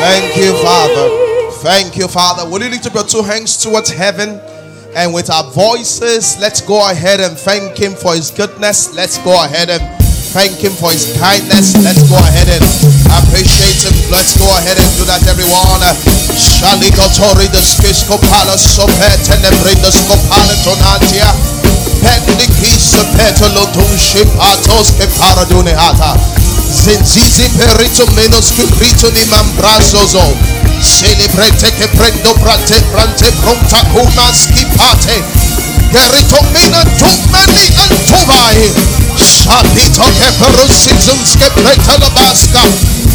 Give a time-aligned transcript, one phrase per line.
[0.00, 1.08] Thank you, Father.
[1.64, 2.48] Thank you, Father.
[2.48, 4.40] Will you lift up your two hands towards heaven?
[4.94, 8.94] And with our voices, let's go ahead and thank Him for His goodness.
[8.94, 9.80] Let's go ahead and
[10.36, 11.76] thank Him for His kindness.
[11.80, 12.64] Let's go ahead and
[13.24, 13.96] appreciate Him.
[14.12, 15.80] Let's go ahead and do that, everyone.
[16.36, 21.32] Shalikotori the Skiscopala Sopet and the Brindoscopala Tonatia.
[22.04, 26.55] Pendikis Petolotuship Atos Keparadunehata.
[26.70, 30.36] Zenzizi perito menos che rito ni mambrasozo.
[30.80, 35.24] Celebrate che prendo prate prante pronta una schipate.
[35.90, 38.72] Gerito mina tu mani antuvai.
[39.16, 42.62] Shapito che perusizums che preta la basca.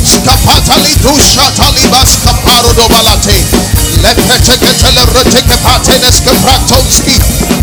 [0.03, 3.80] Scapata li dusciata li basca paro do balate.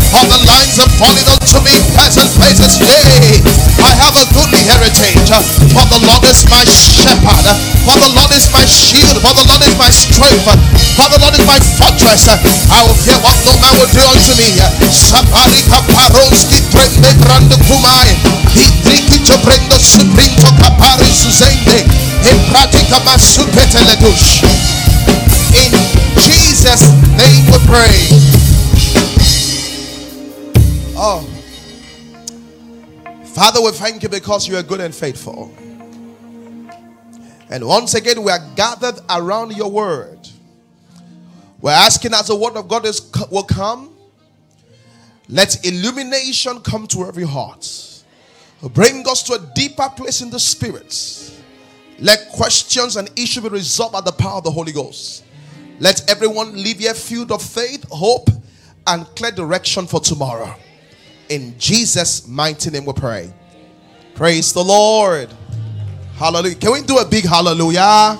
[0.09, 2.81] All the lines are falling unto me, pleasant places.
[2.81, 3.39] Yea,
[3.77, 5.29] I have a goodly heritage.
[5.69, 7.45] For the Lord is my shepherd.
[7.85, 9.21] For the Lord is my shield.
[9.21, 10.49] For the Lord is my strength.
[10.97, 12.25] For the Lord is my fortress.
[12.25, 14.57] I will fear what no man will do unto me.
[14.89, 18.17] Sapari kaparonski prende brando kumai.
[18.51, 21.85] Hidriki to prendo suprinto kapari suzende.
[22.25, 24.41] E pratica masupete ledush.
[25.53, 26.08] In
[26.49, 28.07] Jesus' name we pray.
[30.97, 31.21] Oh.
[33.35, 35.53] Father, we thank you because you are good and faithful.
[37.51, 40.27] And once again, we are gathered around your word.
[41.61, 43.95] We're asking as the word of God is, will come,
[45.27, 48.03] let illumination come to every heart.
[48.73, 51.31] Bring us to a deeper place in the spirit.
[51.99, 55.25] Let questions and issues be resolved by the power of the Holy Ghost.
[55.79, 58.29] Let everyone leave here filled of faith, hope,
[58.85, 60.53] and clear direction for tomorrow.
[61.29, 63.33] In Jesus' mighty name we pray.
[64.13, 65.29] Praise the Lord.
[66.15, 66.55] Hallelujah.
[66.55, 68.19] Can we do a big hallelujah?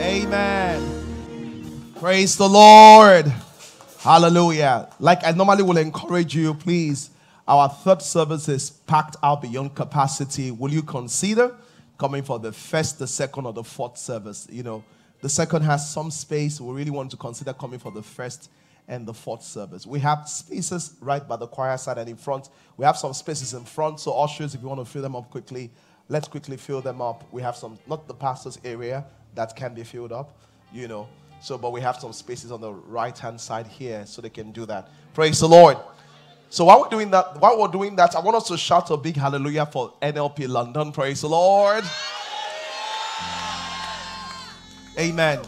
[0.00, 1.92] Amen.
[2.00, 3.32] Praise the Lord.
[4.00, 4.88] Hallelujah.
[4.98, 7.10] Like I normally will encourage you, please.
[7.46, 10.50] Our third service is packed out beyond capacity.
[10.50, 11.54] Will you consider
[11.98, 14.46] coming for the first, the second, or the fourth service?
[14.50, 14.84] You know,
[15.20, 16.60] the second has some space.
[16.60, 18.50] We really want to consider coming for the first
[18.88, 19.86] and the fourth service.
[19.86, 22.50] We have spaces right by the choir side and in front.
[22.76, 24.00] We have some spaces in front.
[24.00, 25.70] So, ushers, if you want to fill them up quickly,
[26.08, 27.24] let's quickly fill them up.
[27.32, 29.04] We have some, not the pastor's area
[29.34, 30.38] that can be filled up,
[30.72, 31.08] you know.
[31.40, 34.52] So, but we have some spaces on the right hand side here so they can
[34.52, 34.88] do that.
[35.14, 35.76] Praise the Lord.
[36.56, 38.96] So while we're doing that, while we're doing that, I want us to shout a
[38.96, 40.90] big hallelujah for NLP London.
[40.90, 41.84] Praise the Lord.
[44.98, 45.40] Amen.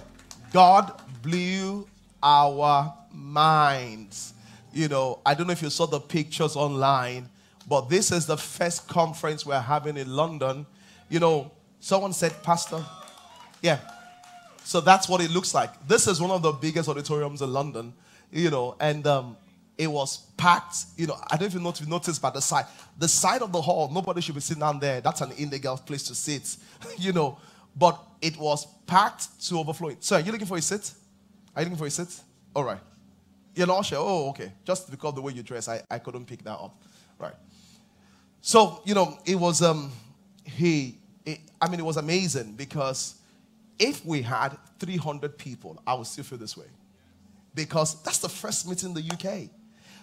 [0.53, 1.89] God blew
[2.23, 4.35] our minds.
[4.75, 7.31] You know, I don't know if you saw the pictures online,
[7.67, 10.67] but this is the first conference we're having in London.
[11.09, 12.85] You know, someone said, Pastor,
[13.63, 13.79] yeah.
[14.63, 15.71] So that's what it looks like.
[15.89, 17.95] This is one of the biggest auditoriums in London,
[18.31, 19.39] you know, and um,
[19.79, 20.87] it was packed.
[20.97, 22.67] You know, I don't even know if you noticed by the side.
[22.99, 25.01] The side of the hall, nobody should be sitting down there.
[25.01, 26.57] That's an illegal place to sit,
[26.99, 27.39] you know.
[27.77, 29.99] But it was packed to overflowing.
[30.01, 30.91] So, are you looking for a seat?
[31.55, 32.21] Are you looking for a seat?
[32.55, 32.81] All right.
[33.55, 33.99] You're not sure?
[34.01, 34.53] Oh, okay.
[34.65, 36.81] Just because the way you dress, I, I couldn't pick that up.
[37.19, 37.35] Right.
[38.41, 39.93] So, you know, it was, um,
[40.45, 43.15] he, it, I mean, it was amazing because
[43.79, 46.67] if we had 300 people, I would still feel this way.
[47.55, 49.51] Because that's the first meeting in the UK.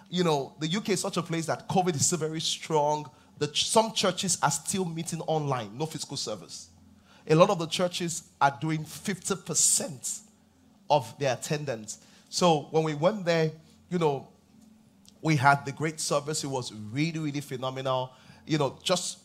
[0.08, 3.10] You know, the UK is such a place that COVID is still very strong.
[3.38, 6.68] The, some churches are still meeting online, no physical service.
[7.28, 10.20] A lot of the churches are doing 50%
[10.88, 11.98] of their attendance.
[12.28, 13.50] So when we went there,
[13.90, 14.28] you know,
[15.22, 16.44] we had the great service.
[16.44, 18.12] It was really, really phenomenal.
[18.46, 19.18] You know, just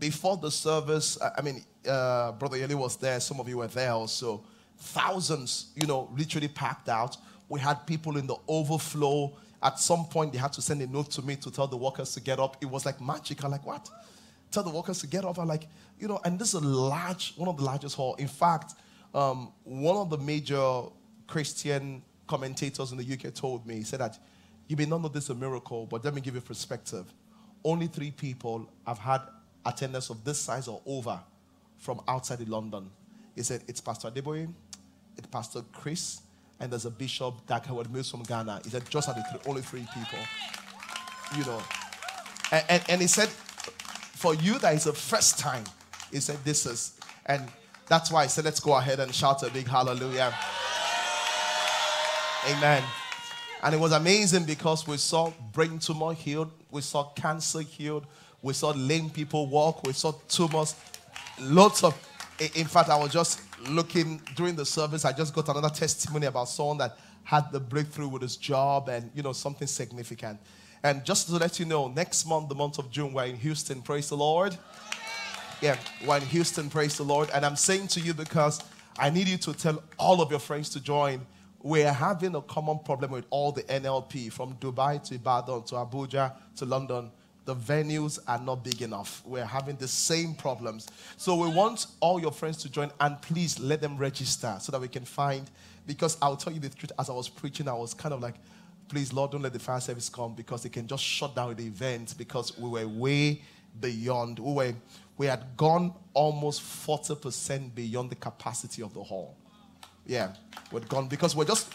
[0.00, 3.20] before the service, I mean, uh, Brother Yeli was there.
[3.20, 4.42] Some of you were there also.
[4.78, 7.16] Thousands, you know, literally packed out.
[7.48, 9.32] We had people in the overflow.
[9.62, 12.14] At some point, they had to send a note to me to tell the workers
[12.14, 12.56] to get up.
[12.60, 13.42] It was like magic.
[13.42, 13.88] I'm like, what?
[14.50, 15.38] Tell the workers to get up.
[15.38, 15.66] I'm like,
[15.98, 18.14] you know, and this is a large, one of the largest hall.
[18.14, 18.74] In fact,
[19.14, 20.82] um, one of the major
[21.26, 24.18] Christian commentators in the UK told me, he said that
[24.68, 27.06] you may not know this is a miracle, but let me give you perspective.
[27.64, 29.22] Only three people have had
[29.66, 31.18] attendance of this size or over
[31.78, 32.90] from outside of London.
[33.34, 34.52] He said it's Pastor Adeboye,
[35.16, 36.20] it's Pastor Chris,
[36.60, 38.60] and there's a bishop that was moved from Ghana.
[38.64, 40.18] He said just are the three, only three people.
[41.36, 41.62] You know.
[42.50, 45.64] And, and, and he said, for you that is the first time,
[46.10, 47.46] he said this is, and
[47.86, 50.34] that's why I said let's go ahead and shout a big hallelujah.
[52.48, 52.82] Amen.
[53.62, 58.06] And it was amazing because we saw brain tumor healed, we saw cancer healed,
[58.42, 60.74] we saw lame people walk, we saw tumors,
[61.40, 61.94] lots of
[62.54, 66.48] In fact, I was just looking during the service, I just got another testimony about
[66.48, 70.38] someone that had the breakthrough with his job and, you know, something significant.
[70.82, 73.82] And just to let you know, next month, the month of June, we're in Houston.
[73.82, 74.56] Praise the Lord.
[75.60, 75.76] Yeah,
[76.06, 76.70] we're in Houston.
[76.70, 77.28] Praise the Lord.
[77.34, 78.62] And I'm saying to you because
[78.96, 81.26] I need you to tell all of your friends to join.
[81.60, 86.32] We're having a common problem with all the NLP from Dubai to Ibadan to Abuja
[86.56, 87.10] to London
[87.48, 89.22] the venues are not big enough.
[89.24, 90.86] We're having the same problems.
[91.16, 94.78] So we want all your friends to join and please let them register so that
[94.78, 95.50] we can find.
[95.86, 98.34] Because I'll tell you the truth, as I was preaching, I was kind of like,
[98.88, 101.64] please, Lord, don't let the fire service come because they can just shut down the
[101.64, 103.40] event because we were way
[103.80, 104.38] beyond.
[104.38, 104.74] We, were,
[105.16, 109.34] we had gone almost 40% beyond the capacity of the hall.
[110.04, 110.34] Yeah,
[110.70, 111.72] we'd gone because we're just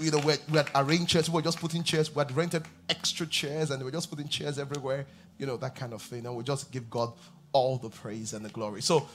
[0.00, 1.28] you know, we had, arranged chairs.
[1.28, 2.14] We were just putting chairs.
[2.14, 5.06] We had rented extra chairs and we were just putting chairs everywhere,
[5.38, 6.26] you know, that kind of thing.
[6.26, 7.12] And we just give God
[7.52, 8.82] all the praise and the glory.
[8.82, 9.08] So,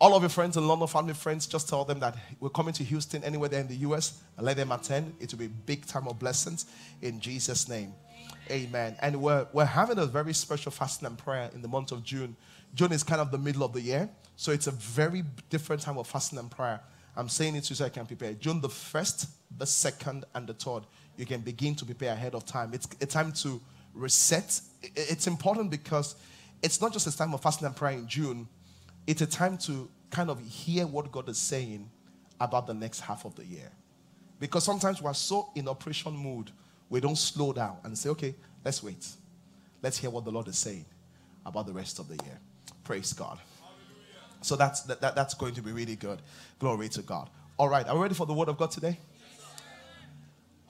[0.00, 2.84] all of your friends in London, family friends, just tell them that we're coming to
[2.84, 5.14] Houston, anywhere there in the US, and let them attend.
[5.20, 6.64] It will be a big time of blessings
[7.02, 7.92] in Jesus' name.
[8.50, 8.96] Amen.
[9.02, 12.34] And we're, we're having a very special fasting and prayer in the month of June.
[12.74, 15.98] June is kind of the middle of the year, so it's a very different time
[15.98, 16.80] of fasting and prayer.
[17.16, 18.32] I'm saying it so I can prepare.
[18.34, 19.26] June the 1st,
[19.58, 20.84] the 2nd, and the 3rd.
[21.16, 22.70] You can begin to prepare ahead of time.
[22.72, 23.60] It's a time to
[23.94, 24.60] reset.
[24.94, 26.14] It's important because
[26.62, 28.48] it's not just a time of fasting and prayer in June,
[29.06, 31.90] it's a time to kind of hear what God is saying
[32.40, 33.70] about the next half of the year.
[34.38, 36.50] Because sometimes we're so in operation mood,
[36.88, 38.34] we don't slow down and say, okay,
[38.64, 39.06] let's wait.
[39.82, 40.84] Let's hear what the Lord is saying
[41.44, 42.38] about the rest of the year.
[42.84, 43.38] Praise God.
[44.42, 46.20] So that's, that, that, that's going to be really good.
[46.58, 47.28] Glory to God.
[47.58, 48.98] All right, are we ready for the word of God today?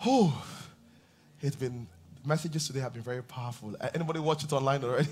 [0.04, 0.44] Oh,
[1.40, 1.86] it's been,
[2.24, 3.76] messages today have been very powerful.
[3.94, 5.08] Anybody watch it online already?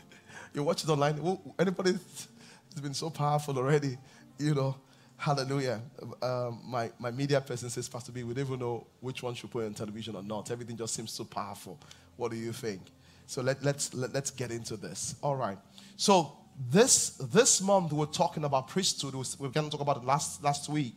[0.54, 1.38] you watch it online?
[1.58, 1.90] Anybody?
[1.90, 3.96] It's been so powerful already.
[4.38, 4.76] You know,
[5.16, 5.80] hallelujah.
[6.20, 9.50] Um, my, my media person says, Pastor B, we don't even know which one should
[9.50, 10.50] put on television or not.
[10.50, 11.78] Everything just seems so powerful.
[12.16, 12.82] What do you think?
[13.26, 15.14] So let, let's, let, let's get into this.
[15.22, 15.58] All right.
[15.96, 16.36] So
[16.70, 19.14] this this month we're talking about priesthood.
[19.14, 20.96] We're going to talk about it last last week,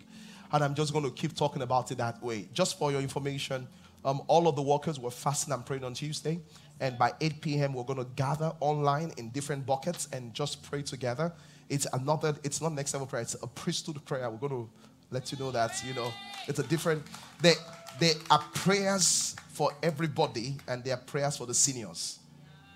[0.51, 2.47] and I'm just going to keep talking about it that way.
[2.53, 3.67] Just for your information,
[4.05, 6.39] um, all of the workers were fasting and praying on Tuesday,
[6.79, 7.73] and by 8 p.m.
[7.73, 11.33] we're going to gather online in different buckets and just pray together.
[11.69, 12.35] It's another.
[12.43, 13.23] It's not next level prayer.
[13.23, 14.29] It's a priesthood prayer.
[14.29, 14.69] We're going to
[15.09, 16.11] let you know that you know
[16.47, 17.03] it's a different.
[17.41, 17.55] There
[17.99, 22.19] there are prayers for everybody, and there are prayers for the seniors.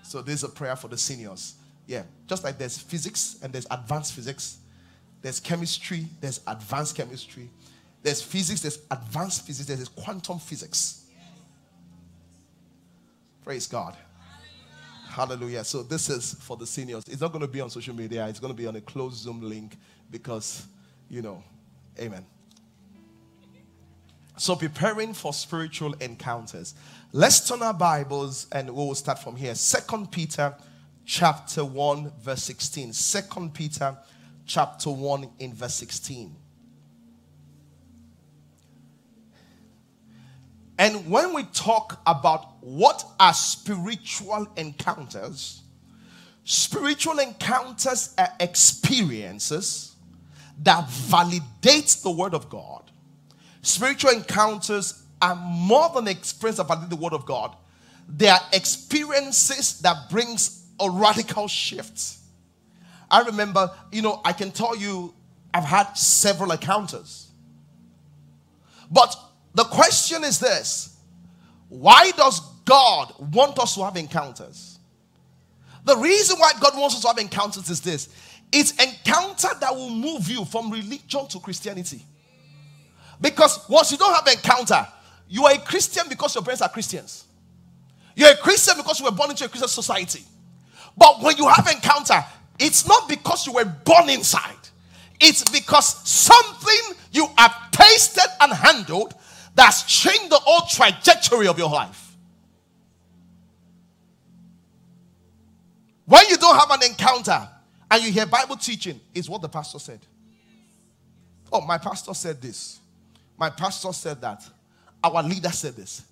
[0.02, 1.54] So there's a prayer for the seniors.
[1.86, 4.58] Yeah, just like there's physics and there's advanced physics,
[5.20, 7.50] there's chemistry, there's advanced chemistry,
[8.02, 11.04] there's physics, there's advanced physics, there's quantum physics.
[13.44, 13.96] Praise God.
[15.08, 15.64] Hallelujah.
[15.64, 17.04] So this is for the seniors.
[17.06, 18.26] It's not going to be on social media.
[18.28, 19.76] It's going to be on a closed Zoom link
[20.10, 20.66] because,
[21.10, 21.42] you know,
[22.00, 22.24] amen.
[24.38, 26.74] So preparing for spiritual encounters.
[27.12, 29.54] Let's turn our Bibles and we'll start from here.
[29.54, 30.54] Second Peter
[31.04, 32.92] chapter 1, verse 16.
[32.92, 33.96] Second Peter
[34.46, 36.36] chapter 1 in verse 16.
[40.78, 45.62] And when we talk about what are spiritual encounters,
[46.44, 49.94] spiritual encounters are experiences
[50.62, 52.90] that validate the word of God.
[53.62, 57.54] Spiritual encounters are more than experience validate the word of God.
[58.08, 62.16] They are experiences that brings a radical shift.
[63.10, 65.14] I remember, you know, I can tell you
[65.52, 67.30] I've had several encounters.
[68.90, 69.14] But
[69.54, 70.96] the question is this
[71.68, 74.78] why does God want us to have encounters?
[75.84, 78.08] The reason why God wants us to have encounters is this
[78.52, 82.04] it's encounter that will move you from religion to Christianity.
[83.20, 84.86] Because once you don't have encounter,
[85.28, 87.24] you are a Christian because your parents are Christians.
[88.14, 90.22] You're a Christian because you were born into a Christian society.
[90.96, 92.24] But when you have encounter,
[92.58, 94.56] it's not because you were born inside.
[95.20, 99.14] It's because something you have tasted and handled
[99.54, 102.16] that's changed the whole trajectory of your life.
[106.06, 107.48] When you don't have an encounter
[107.90, 110.00] and you hear Bible teaching, is what the pastor said.
[111.52, 112.80] Oh, my pastor said this.
[113.38, 114.44] My pastor said that.
[115.04, 116.02] Our leader said this.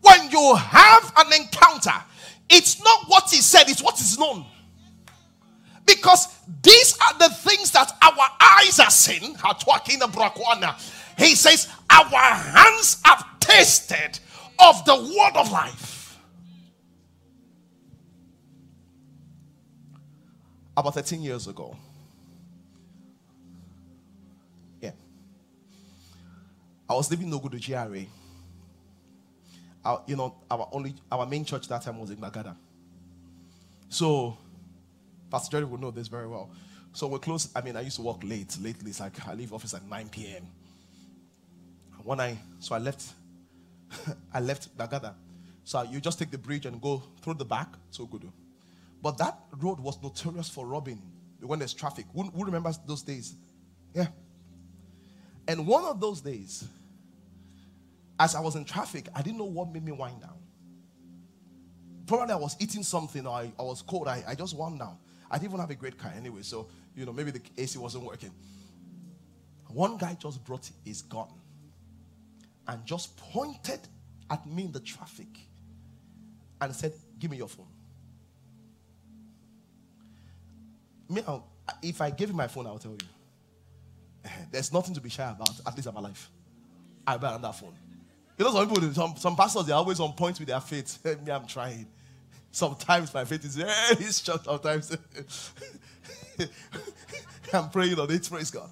[0.00, 1.94] When you have an encounter,
[2.50, 4.44] it's not what he said, it's what is known.
[5.84, 6.28] Because
[6.62, 9.34] these are the things that our eyes are seeing.
[11.16, 14.18] He says, Our hands have tasted
[14.58, 16.18] of the word of life.
[20.76, 21.76] About 13 years ago.
[24.80, 24.92] Yeah.
[26.88, 28.06] I was living in Ogudu GRA.
[30.06, 32.56] You know, our only our main church that time was in Gbagada.
[33.88, 34.36] So
[35.30, 36.50] Pastor Jerry will know this very well.
[36.92, 37.48] So we're close.
[37.54, 38.56] I mean, I used to work late.
[38.60, 40.46] Lately, it's like I leave office at 9 p.m.
[42.02, 43.12] When I so I left,
[44.34, 45.14] I left Gbagada.
[45.64, 47.68] So you just take the bridge and go through the back.
[47.90, 48.30] So good.
[49.02, 51.00] But that road was notorious for robbing
[51.40, 52.06] when there's traffic.
[52.14, 53.34] Who, who remembers those days?
[53.94, 54.08] Yeah.
[55.46, 56.66] And one of those days,
[58.18, 60.38] as I was in traffic, I didn't know what made me wind down.
[62.06, 64.08] Probably I was eating something or I, I was cold.
[64.08, 64.96] I, I just wound down.
[65.30, 68.04] I didn't even have a great car anyway, so you know maybe the AC wasn't
[68.04, 68.30] working.
[69.68, 71.28] One guy just brought his gun
[72.66, 73.80] and just pointed
[74.30, 75.28] at me in the traffic
[76.60, 77.66] and said, Give me your phone.
[81.10, 81.40] Me, uh,
[81.82, 84.30] if I give you my phone, I'll tell you.
[84.50, 86.30] There's nothing to be shy about, at least in my life.
[87.06, 87.74] I buy on that phone.
[88.38, 91.04] You know, some people, some, some pastors, they're always on point with their faith.
[91.24, 91.86] me, I'm trying.
[92.52, 94.38] Sometimes my faith is very strong.
[94.44, 94.96] Sometimes
[97.52, 98.70] I'm praying on it, praise God.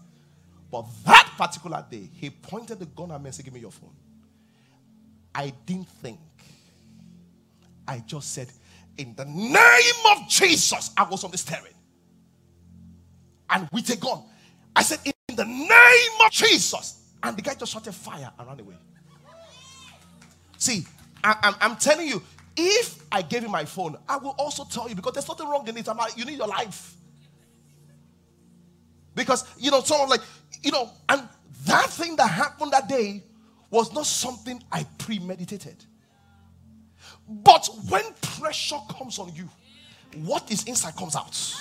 [0.70, 3.72] But that particular day, he pointed the gun at me and said, Give me your
[3.72, 3.94] phone.
[5.34, 6.20] I didn't think.
[7.88, 8.48] I just said,
[8.96, 11.74] In the name of Jesus, I was on the steering.
[13.50, 14.22] And with a gun,
[14.74, 17.02] I said, In the name of Jesus.
[17.22, 18.76] And the guy just shot a fire and ran away.
[20.66, 20.84] See,
[21.22, 22.20] I, am telling you,
[22.56, 25.68] if I gave you my phone, I will also tell you because there's nothing wrong
[25.68, 25.88] in it.
[25.88, 26.92] I'm you need your life.
[29.14, 30.22] Because, you know, someone like,
[30.64, 31.28] you know, and
[31.66, 33.22] that thing that happened that day
[33.70, 35.84] was not something I premeditated.
[37.28, 39.48] But when pressure comes on you,
[40.16, 41.54] what is inside comes out.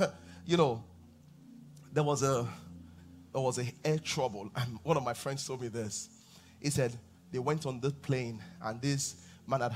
[0.46, 0.82] you know,
[1.92, 2.44] there was a
[3.38, 6.08] there was a air trouble, and one of my friends told me this.
[6.60, 6.92] He said
[7.30, 9.14] they went on the plane, and this
[9.46, 9.72] man had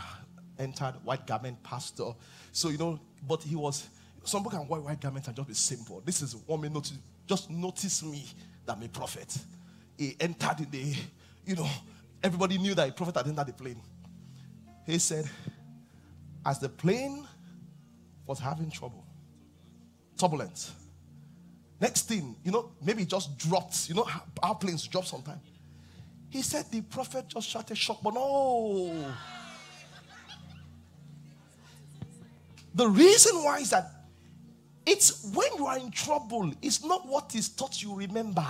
[0.59, 2.11] entered white garment pastor.
[2.51, 3.89] So you know, but he was
[4.25, 6.03] some people can wear white garments and just be simple.
[6.05, 6.99] This is one minute notice.
[7.25, 8.25] Just notice me
[8.67, 9.39] that I'm a prophet.
[9.97, 10.97] He entered in the,
[11.47, 11.69] you know,
[12.21, 13.81] everybody knew that a prophet had entered the plane.
[14.87, 15.29] He said,
[16.45, 17.27] as the plane
[18.27, 19.05] was having trouble,
[20.19, 20.73] turbulence.
[21.83, 23.89] Next thing, you know, maybe just dropped.
[23.89, 24.07] You know,
[24.41, 25.41] our planes drop sometimes.
[26.31, 29.05] He said the prophet just shot a shock, but no.
[32.73, 33.91] The reason why is that
[34.87, 38.47] it's when you are in trouble, it's not what is taught you remember.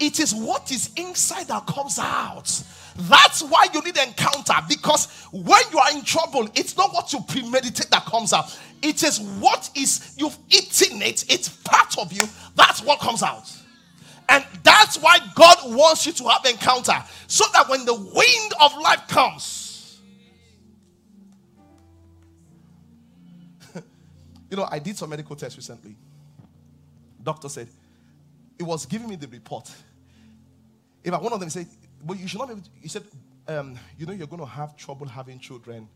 [0.00, 2.50] It is what is inside that comes out.
[2.98, 7.20] That's why you need encounter because when you are in trouble, it's not what you
[7.20, 8.58] premeditate that comes out.
[8.82, 12.24] It is what is you've eaten it, it's part of you.
[12.54, 13.52] That's what comes out.
[14.28, 18.76] And that's why God wants you to have encounter so that when the wind of
[18.78, 20.00] life comes,
[24.50, 25.94] you know, I did some medical tests recently.
[27.22, 27.68] Doctor said,
[28.58, 29.70] it was giving me the report.
[31.04, 31.66] If I, one of them said,
[32.04, 33.04] but you should not be able to, he said,
[33.48, 35.88] um, you know, you're going to have trouble having children.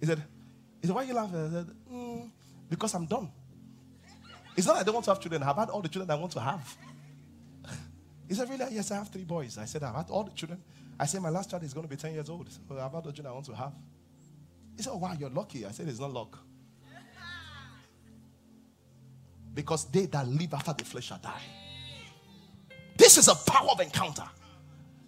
[0.00, 0.22] he said,
[0.80, 1.46] he said, why are you laughing?
[1.46, 2.30] I said, mm,
[2.68, 3.30] because I'm done.
[4.56, 5.42] It's not I don't want to have children.
[5.42, 6.76] I've had all the children I want to have.
[8.28, 8.66] He said, really?
[8.72, 9.56] Yes, I have three boys.
[9.56, 10.62] I said, I've had all the children.
[11.00, 12.50] I said, my last child is going to be 10 years old.
[12.50, 13.72] So I've had all the children I want to have.
[14.76, 15.64] He said, oh, wow, you're lucky.
[15.64, 16.38] I said, it's not luck.
[19.58, 21.42] Because they that live after the flesh shall die.
[22.96, 24.22] This is a power of encounter.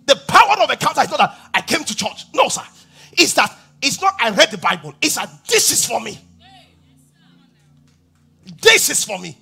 [0.07, 2.25] The power of encounter is not that I came to church.
[2.35, 2.63] No, sir.
[3.13, 4.93] It's that it's not I read the Bible.
[5.01, 6.19] It's that this is for me.
[8.61, 9.39] This is for me.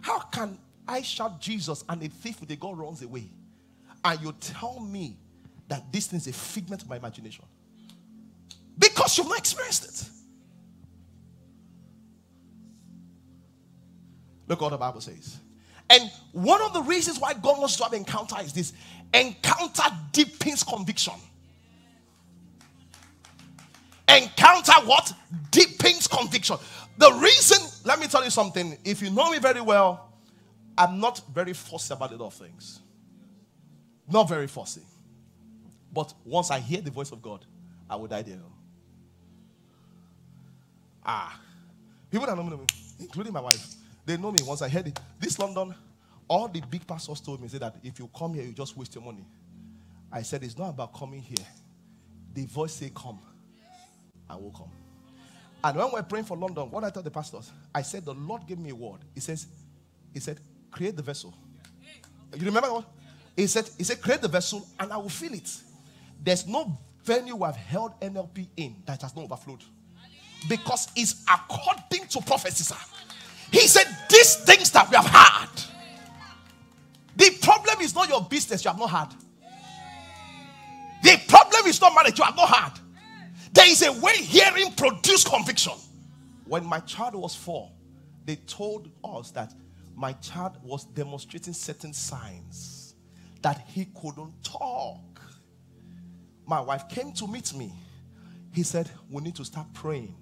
[0.00, 0.56] How can
[0.88, 3.28] I shout Jesus and a thief with a gun runs away?
[4.02, 5.18] And you tell me
[5.68, 7.44] that this thing is a figment of my imagination?
[8.78, 10.19] Because you've not experienced it.
[14.50, 15.38] Look what the Bible says.
[15.88, 18.72] And one of the reasons why God wants to have encounter is this
[19.14, 21.14] encounter deepens conviction.
[24.08, 25.12] Encounter what?
[25.52, 26.56] Deepens conviction.
[26.98, 28.76] The reason, let me tell you something.
[28.84, 30.12] If you know me very well,
[30.76, 32.80] I'm not very fussy about a lot of things.
[34.10, 34.82] Not very fussy.
[35.92, 37.46] But once I hear the voice of God,
[37.88, 38.40] I will die there.
[41.06, 41.40] Ah.
[42.10, 42.66] People that know me,
[42.98, 43.76] including my wife,
[44.10, 44.98] they know me once I heard it.
[45.18, 45.74] This London,
[46.26, 48.94] all the big pastors told me say that if you come here, you just waste
[48.94, 49.24] your money.
[50.12, 51.46] I said it's not about coming here.
[52.34, 53.20] The voice say come.
[54.28, 54.70] I will come.
[55.62, 58.46] And when we're praying for London, what I told the pastors, I said, The Lord
[58.46, 59.00] gave me a word.
[59.14, 59.46] He says,
[60.12, 60.40] He said,
[60.70, 61.34] create the vessel.
[62.34, 62.84] You remember what?
[63.36, 65.50] He said, He said, create the vessel and I will fill it.
[66.22, 69.62] There's no venue I've held NLP in that has not overflowed.
[70.48, 72.76] Because it's according to prophecy, sir.
[73.50, 75.48] He said, These things that we have had.
[77.16, 79.14] The problem is not your business, you have not had.
[81.02, 82.78] The problem is not marriage, you have not had.
[83.52, 85.72] There is a way hearing produce conviction.
[86.46, 87.70] When my child was four,
[88.24, 89.52] they told us that
[89.94, 92.94] my child was demonstrating certain signs
[93.42, 95.20] that he couldn't talk.
[96.46, 97.72] My wife came to meet me.
[98.52, 100.16] He said, We need to start praying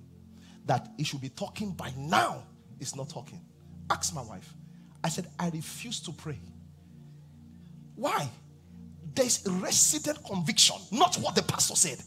[0.66, 2.44] that he should be talking by now.
[2.78, 3.40] He's not talking.
[3.90, 4.54] Ask my wife.
[5.02, 6.38] I said, I refuse to pray.
[7.94, 8.28] Why?
[9.14, 11.98] There's resident conviction, not what the pastor said.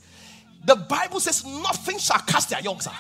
[0.66, 2.92] The Bible says nothing shall cast their young, sir.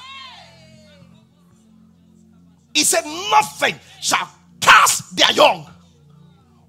[2.73, 5.69] He said nothing shall cast their young.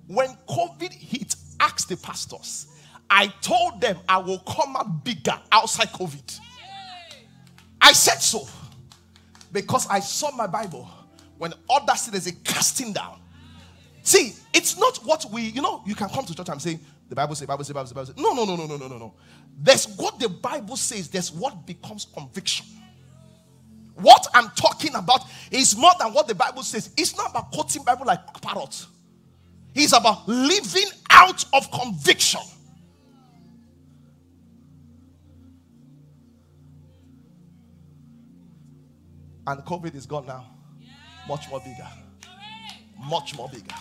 [0.06, 2.66] When COVID hit, ask the pastors.
[3.08, 6.40] I told them I will come out bigger outside COVID.
[7.80, 8.46] I said so
[9.52, 10.88] because I saw my Bible
[11.38, 11.52] when
[11.96, 13.20] say there's a casting down.
[14.02, 16.78] See, it's not what we, you know, you can come to church and say,
[17.08, 18.16] the Bible says, Bible says, Bible says, Bible says.
[18.16, 19.14] No, no, no, no, no, no, no, no.
[19.58, 22.66] There's what the Bible says, there's what becomes conviction.
[23.94, 26.90] What I'm talking about is more than what the Bible says.
[26.96, 28.86] It's not about quoting Bible like parrot.
[29.74, 32.40] It's about living out of conviction.
[39.46, 40.46] And COVID is gone now.
[41.28, 41.88] Much more bigger.
[43.08, 43.74] Much more bigger.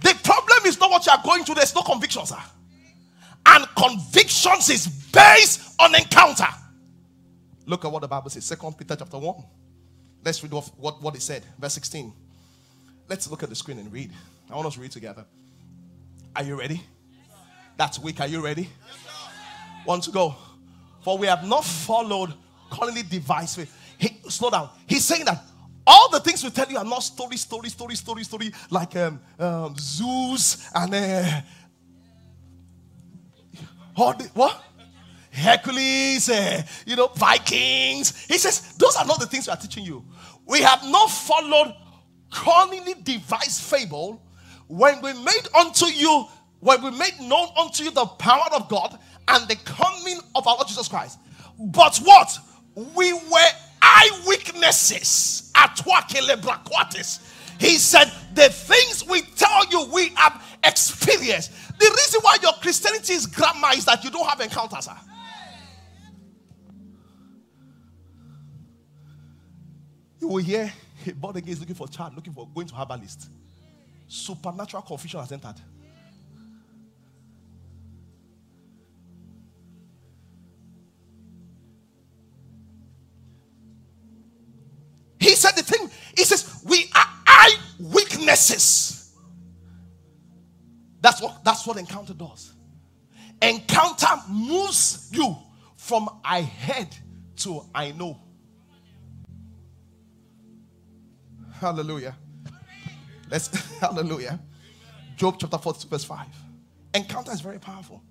[0.00, 2.38] The problem is not what you are going through, there's no conviction, sir.
[3.46, 6.46] And convictions is based on encounter.
[7.66, 8.44] Look at what the Bible says.
[8.44, 9.44] Second Peter chapter 1.
[10.24, 11.44] Let's read what, what it said.
[11.58, 12.12] Verse 16.
[13.08, 14.12] Let's look at the screen and read.
[14.50, 15.24] I want us to read together.
[16.34, 16.82] Are you ready?
[17.76, 18.20] That's weak.
[18.20, 18.68] Are you ready?
[19.84, 20.36] Want to go?
[21.02, 22.34] For we have not followed
[22.70, 23.76] cunningly devised faith.
[23.98, 24.70] He, slow down.
[24.86, 25.44] He's saying that
[25.86, 29.20] all the things we tell you are not story, story, story, story, story, like um,
[29.38, 31.40] um, Zeus and uh,
[33.96, 34.62] all the, what?
[35.32, 38.26] Hercules, uh, you know, Vikings.
[38.26, 40.04] He says, those are not the things we are teaching you.
[40.46, 41.74] We have not followed
[42.30, 44.22] cunningly devised fable
[44.68, 46.26] when we made unto you,
[46.62, 48.96] when we made known unto you the power of God
[49.26, 51.18] and the coming of our Lord Jesus Christ.
[51.58, 52.38] But what?
[52.94, 53.50] We were
[53.82, 57.20] eyewitnesses at Wakelebraquatis.
[57.60, 61.50] He said, The things we tell you, we have experienced.
[61.80, 64.84] The reason why your Christianity is grammar is that you don't have encounters.
[64.84, 64.96] Sir.
[70.20, 70.72] You will hear
[71.04, 73.28] a again is looking for a child, looking for going to herbalist.
[74.06, 75.56] Supernatural confusion has entered.
[85.42, 89.14] Said the thing, he says, We are eyewitnesses.
[91.00, 92.52] That's what that's what encounter does.
[93.42, 95.36] Encounter moves you
[95.76, 96.88] from I heard
[97.38, 98.18] to I know.
[101.54, 102.16] Hallelujah.
[103.28, 103.48] Let's
[103.80, 104.38] hallelujah.
[105.16, 106.26] Job chapter 42, verse 5.
[106.94, 108.02] Encounter is very powerful.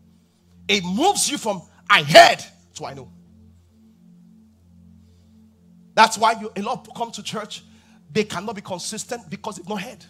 [0.67, 2.43] It moves you from I heard
[2.75, 3.09] to I know.
[6.01, 7.63] That's why you, a lot of people come to church,
[8.11, 10.03] they cannot be consistent because they've not heard.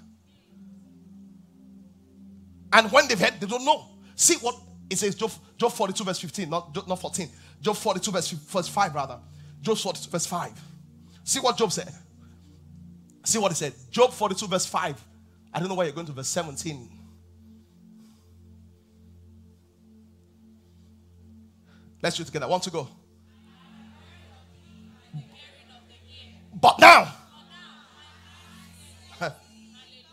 [2.72, 3.88] And when they've heard, they don't know.
[4.16, 4.56] See what
[4.90, 7.28] it says, Job, Job 42, verse 15, not, not 14.
[7.60, 9.20] Job 42, verse, verse 5, rather.
[9.60, 10.54] Job 42, verse 5.
[11.26, 11.94] See what Job said.
[13.26, 13.74] See what he said.
[13.90, 15.06] Job 42, verse 5.
[15.54, 16.90] I don't know why you're going to verse 17.
[22.02, 22.48] Let's read together.
[22.48, 22.88] One to go.
[26.54, 27.14] But now,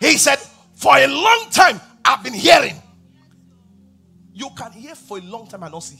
[0.00, 0.38] he said,
[0.74, 2.80] For a long time, I've been hearing.
[4.32, 5.98] You can hear for a long time and not see.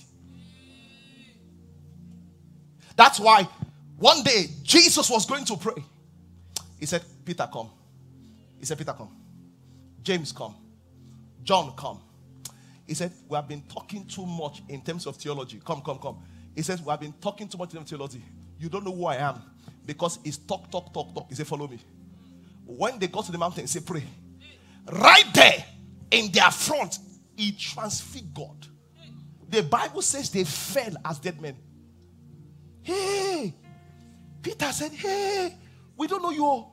[2.97, 3.49] That's why
[3.97, 5.83] one day Jesus was going to pray.
[6.79, 7.71] He said, Peter, come.
[8.59, 9.11] He said, Peter, come.
[10.03, 10.55] James, come.
[11.43, 12.01] John, come.
[12.87, 15.61] He said, We have been talking too much in terms of theology.
[15.65, 16.19] Come, come, come.
[16.55, 18.23] He says, We have been talking too much in terms of theology.
[18.59, 19.43] You don't know who I am
[19.89, 21.31] because it's talk, talk, talk, talk.
[21.31, 21.79] He said, Follow me.
[22.67, 24.05] When they got to the mountain, he said, Pray.
[24.93, 25.65] Right there
[26.11, 26.99] in their front,
[27.35, 28.67] he transfigured.
[29.49, 31.57] The Bible says they fell as dead men.
[32.83, 33.55] Hey,
[34.43, 35.57] Peter said, Hey,
[35.97, 36.67] we don't know you.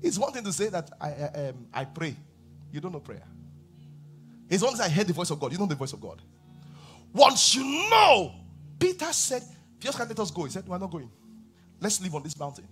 [0.00, 2.16] It's one thing to say that I, I, um, I pray.
[2.72, 3.24] You don't know prayer.
[4.48, 5.52] It's one thing I heard the voice of God.
[5.52, 6.22] You know the voice of God.
[7.18, 8.32] Once you know,
[8.78, 9.42] Peter said,
[9.80, 10.44] just can't let us go.
[10.44, 11.10] He said, We're not going.
[11.80, 12.66] Let's live on this mountain.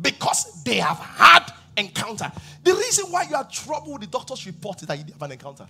[0.00, 2.30] Because they have had encounter.
[2.64, 5.32] The reason why you are troubled with the doctor's report is that you have an
[5.32, 5.68] encounter.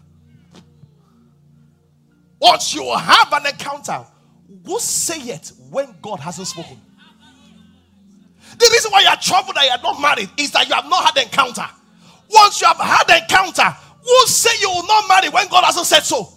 [2.40, 4.04] Once you have an encounter,
[4.64, 6.80] who say it when God hasn't spoken?
[8.58, 10.88] The reason why you are troubled that you are not married is that you have
[10.88, 11.66] not had encounter.
[12.30, 16.00] Once you have had encounter, who say you will not marry when God hasn't said
[16.00, 16.35] so?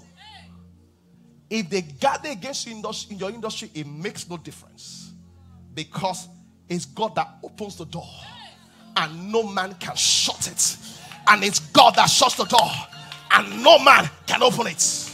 [1.49, 5.13] If they gather against you in your industry, it makes no difference
[5.73, 6.27] because
[6.67, 8.07] it's God that opens the door
[8.95, 10.77] and no man can shut it.
[11.27, 12.69] And it's God that shuts the door
[13.31, 15.09] and no man can open it.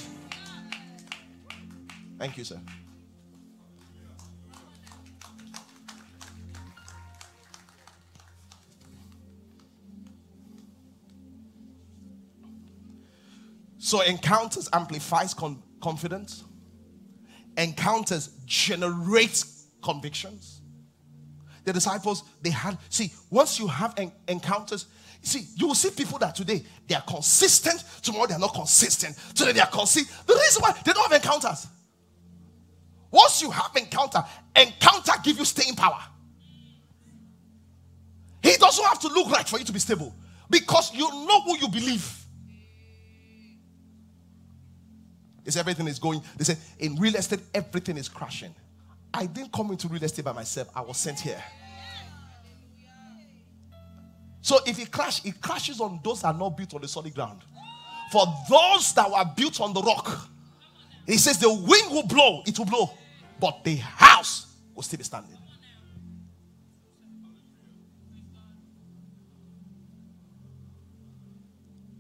[2.18, 2.60] Thank you, sir.
[13.78, 16.44] So encounters amplifies con- confidence.
[17.58, 19.46] Encounters generate
[19.84, 20.62] convictions.
[21.64, 24.88] The disciples, they had, see, once you have en- encounters,
[25.22, 29.16] see, you will see people that today they are consistent, tomorrow they are not consistent,
[29.36, 30.26] today they are consistent.
[30.26, 31.68] The reason why they don't have encounters.
[33.12, 34.24] Once you have encounter,
[34.56, 36.02] encounter give you staying power.
[38.42, 40.16] He doesn't have to look right for you to be stable
[40.50, 42.25] because you know who you believe.
[45.46, 46.22] Is everything is going.
[46.38, 48.54] They say in real estate, everything is crashing.
[49.14, 51.42] I didn't come into real estate by myself, I was sent here.
[54.42, 57.14] So if it crashes, it crashes on those that are not built on the solid
[57.16, 57.42] ground.
[58.12, 60.30] For those that were built on the rock,
[61.08, 62.92] he says the wind will blow, it will blow,
[63.40, 65.38] but the house will still be standing.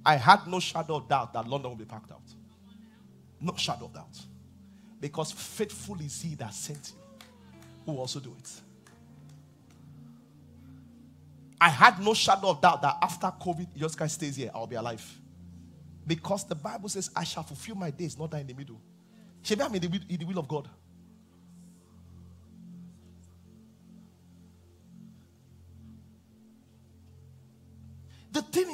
[0.05, 2.21] I had no shadow of doubt that London will be packed out.
[3.45, 4.17] No shadow of doubt.
[4.99, 7.25] Because faithful is he that sent you,
[7.85, 8.49] who also do it.
[11.61, 14.75] I had no shadow of doubt that after COVID, your guy stays here, I'll be
[14.75, 15.05] alive.
[16.07, 18.81] Because the Bible says, I shall fulfill my days, not die in the middle.
[19.43, 20.67] Should I'm in the will of God.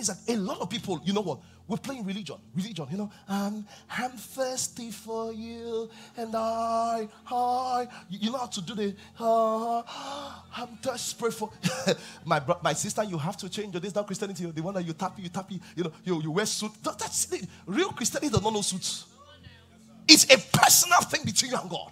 [0.01, 1.39] Is that a lot of people, you know what?
[1.67, 2.35] We're playing religion.
[2.53, 3.11] Religion, you know.
[3.29, 7.87] Um, I'm thirsty for you, and I, I.
[8.09, 8.95] You know how to do the.
[9.17, 9.81] Uh,
[10.57, 11.49] I'm desperate for
[12.25, 13.03] my bro- my sister.
[13.03, 13.79] You have to change your.
[13.79, 14.51] This not Christianity.
[14.51, 16.71] The one that you tap, you tap, you know, you, you wear suit.
[16.83, 18.33] That, that's the, real Christianity.
[18.33, 19.05] Does not know suits.
[20.09, 21.91] It's a personal thing between you and God.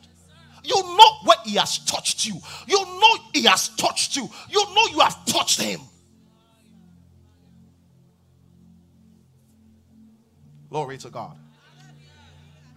[0.63, 2.35] You know when He has touched you.
[2.67, 4.27] You know He has touched you.
[4.49, 5.79] You know you have touched Him.
[10.69, 11.37] Glory to God.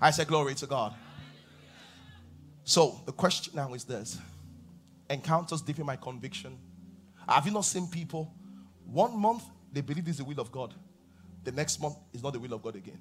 [0.01, 0.95] I said, Glory to God.
[2.65, 4.19] So the question now is this
[5.11, 6.59] encounters deepen my conviction.
[7.29, 8.33] Have you not seen people?
[8.87, 10.75] One month they believe it's the will of God,
[11.45, 12.99] the next month is not the will of God again.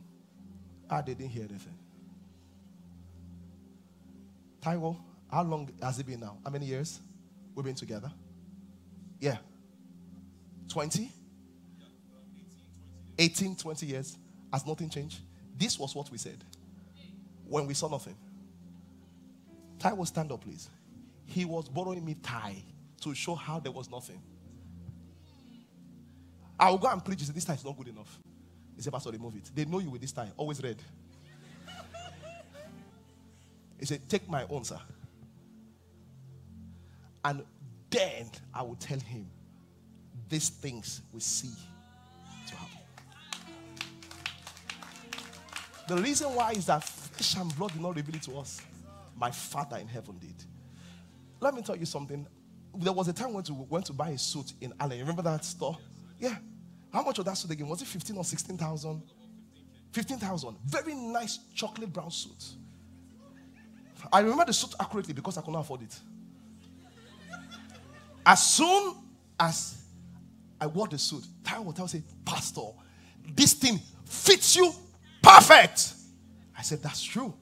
[0.89, 1.77] Ah, they didn't hear anything.
[4.61, 4.97] Taiwo,
[5.31, 6.37] how long has it been now?
[6.43, 6.99] How many years
[7.55, 8.11] we've been together?
[9.19, 9.37] Yeah.
[10.69, 11.11] 20?
[13.17, 14.17] 18, 20 years.
[14.51, 15.19] Has nothing changed?
[15.57, 16.43] This was what we said
[17.47, 18.15] when we saw nothing.
[19.79, 20.69] Taiwo stand up, please.
[21.25, 22.61] He was borrowing me tie
[23.01, 24.21] to show how there was nothing.
[26.59, 27.19] I will go and preach.
[27.19, 28.19] He said, This tie is not good enough.
[28.75, 29.49] He said, Pastor, remove it.
[29.53, 30.77] They know you with this tie, always red.
[33.79, 34.79] He said, Take my own, sir.
[37.25, 37.43] And
[37.89, 39.27] then I will tell him,
[40.29, 41.53] These things we see
[45.87, 48.61] The reason why is that flesh and blood did not reveal it to us.
[49.15, 50.35] My Father in heaven did.
[51.39, 52.27] Let me tell you something.
[52.75, 54.97] There was a time when we went to buy a suit in Allen.
[54.97, 55.77] You remember that store?
[56.19, 56.35] Yeah.
[56.93, 57.67] How much was that suit again?
[57.67, 59.01] Was it 15 or 16,000?
[59.91, 60.55] 15,000.
[60.65, 62.55] Very nice chocolate brown suit.
[64.11, 65.99] I remember the suit accurately because I could not afford it.
[68.25, 68.95] As soon
[69.39, 69.83] as
[70.59, 72.61] I wore the suit, Taiwo tell say, Pastor,
[73.35, 74.71] this thing fits you
[75.21, 75.93] perfect.
[76.57, 77.33] I said, That's true.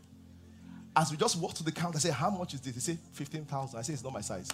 [0.95, 2.73] As we just walked to the counter, I said, How much is this?
[2.73, 3.79] He said, 15,000.
[3.79, 4.49] I said, It's not my size.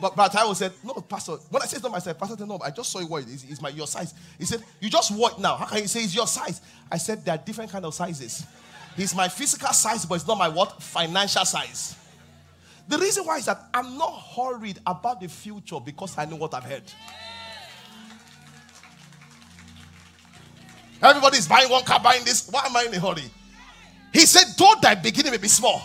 [0.00, 1.32] but Brother Taiwo said, No, Pastor.
[1.50, 3.26] When I said to myself, Pastor said, No, I just saw it.
[3.28, 4.14] It's, it's my your size.
[4.38, 5.56] He said, You just what now?
[5.56, 6.60] How can you say it's your size?
[6.90, 8.46] I said, There are different kind of sizes.
[8.96, 10.82] He's my physical size, but it's not my what?
[10.82, 11.96] Financial size.
[12.88, 16.54] The reason why is that I'm not hurried about the future because I know what
[16.54, 16.82] I've heard.
[21.02, 22.48] Everybody's buying one car, buying this.
[22.50, 23.30] Why am I in a hurry?
[24.12, 25.82] He said, Though thy beginning may be small,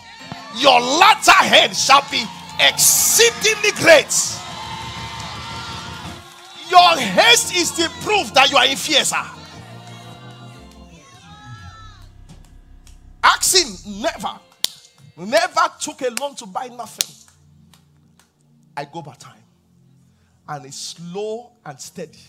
[0.58, 2.24] your latter head shall be
[2.60, 4.14] exceedingly great.
[6.70, 9.24] Your haste is the proof that you are in fear, sir.
[13.24, 14.40] Ask him, never,
[15.18, 17.16] never took a loan to buy nothing.
[18.76, 19.42] I go by time.
[20.48, 22.20] And it's slow and steady.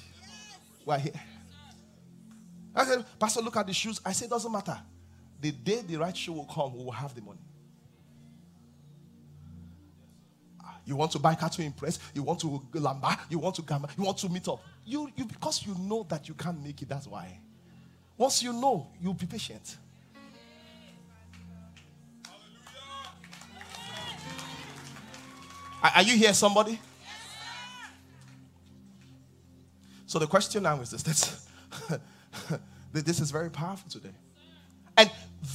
[0.84, 1.12] We're here.
[2.76, 4.00] I said, Pastor, look at the shoes.
[4.04, 4.78] I said, it doesn't matter.
[5.40, 7.40] The day the right shoe will come, we will have the money.
[10.62, 11.98] Ah, you want to buy car to impress.
[12.14, 13.18] You want to lamba.
[13.30, 13.88] You want to gamma.
[13.96, 14.62] You want to meet up.
[14.84, 16.88] You, you because you know that you can't make it.
[16.88, 17.38] That's why.
[18.16, 19.76] Once you know, you'll be patient.
[25.94, 26.78] Are you here, somebody?
[30.06, 31.46] So the question now is this:
[33.04, 34.14] this, is very powerful today,
[34.96, 35.10] and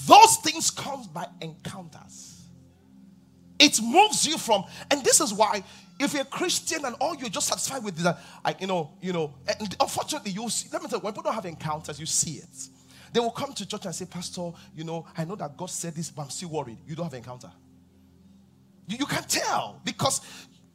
[0.07, 2.37] those things come by encounters.
[3.59, 5.63] It moves you from, and this is why
[5.99, 9.13] if you're a Christian and all you're just satisfied with that, I, you know, you
[9.13, 9.33] know,
[9.79, 12.67] unfortunately, you see, let me tell you, when people don't have encounters, you see it.
[13.13, 15.93] They will come to church and say, Pastor, you know, I know that God said
[15.93, 16.77] this, but I'm still worried.
[16.87, 17.51] You don't have encounter.
[18.87, 20.21] You, you can tell because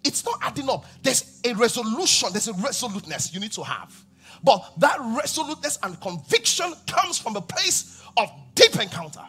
[0.04, 0.84] it's not adding up.
[1.02, 4.05] There's a resolution, there's a resoluteness you need to have.
[4.42, 9.24] But that resoluteness and conviction comes from a place of deep encounter.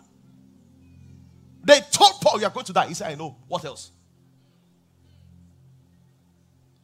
[1.63, 2.87] They told Paul, You are going to die.
[2.87, 3.35] He said, I know.
[3.47, 3.91] What else?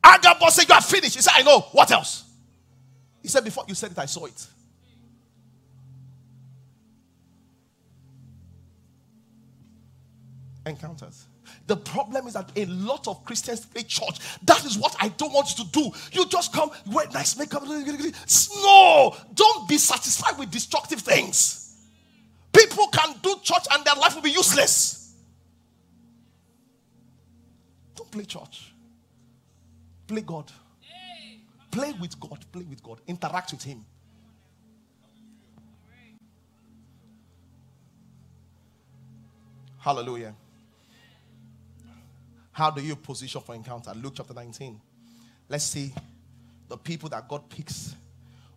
[0.03, 1.15] Agabus said, You are finished.
[1.15, 1.61] He said, I know.
[1.71, 2.25] What else?
[3.21, 4.47] He said, Before you said it, I saw it.
[10.65, 11.27] Encounters.
[11.67, 14.19] The problem is that a lot of Christians play church.
[14.43, 15.91] That is what I don't want you to do.
[16.11, 17.63] You just come, wear nice makeup.
[17.63, 21.75] No, don't be satisfied with destructive things.
[22.51, 25.15] People can do church and their life will be useless.
[27.95, 28.73] Don't play church.
[30.07, 30.51] Play God.
[31.71, 32.45] Play with God.
[32.51, 32.99] Play with God.
[33.07, 33.83] Interact with Him.
[39.79, 40.35] Hallelujah.
[42.53, 43.91] How do you position for encounter?
[43.95, 44.79] Luke chapter 19.
[45.49, 45.91] Let's see
[46.69, 47.95] the people that God picks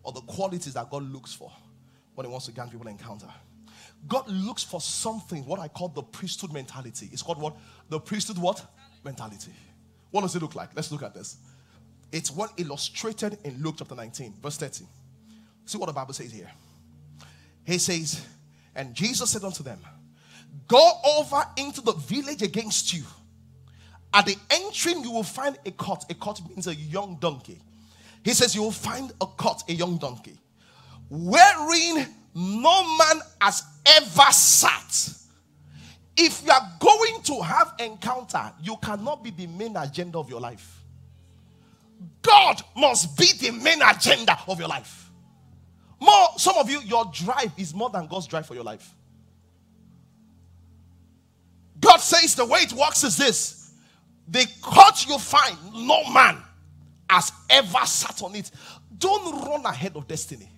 [0.03, 1.51] or the qualities that God looks for
[2.15, 3.27] when He wants to grant people encounter.
[4.07, 7.09] God looks for something, what I call the priesthood mentality.
[7.11, 7.57] It's called what?
[7.89, 8.63] The priesthood what?
[9.03, 9.51] Mentality.
[10.11, 10.69] What does it look like?
[10.75, 11.37] Let's look at this.
[12.11, 14.85] It's what illustrated in Luke chapter 19, verse 30.
[15.65, 16.49] See what the Bible says here.
[17.65, 18.25] He says,
[18.75, 19.79] And Jesus said unto them,
[20.67, 23.03] Go over into the village against you.
[24.17, 26.09] At the entering, you will find a cot.
[26.09, 27.61] A cot means a young donkey.
[28.23, 30.39] He says, You will find a cot, a young donkey,
[31.07, 35.13] wherein no man has ever sat.
[36.17, 40.41] If you are going to have encounter, you cannot be the main agenda of your
[40.41, 40.83] life.
[42.23, 45.11] God must be the main agenda of your life.
[45.99, 48.95] More, some of you, your drive is more than God's drive for your life.
[51.79, 53.66] God says the way it works is this
[54.27, 56.37] the court you find, no man
[57.09, 58.51] has ever sat on it.
[58.97, 60.49] Don't run ahead of destiny.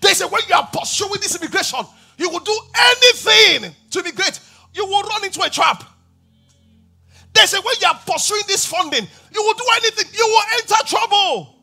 [0.00, 1.80] They say when you are pursuing this immigration,
[2.16, 4.40] you will do anything to be great.
[4.72, 5.84] You will run into a trap.
[7.34, 10.06] They say when you are pursuing this funding, you will do anything.
[10.16, 11.56] You will enter trouble.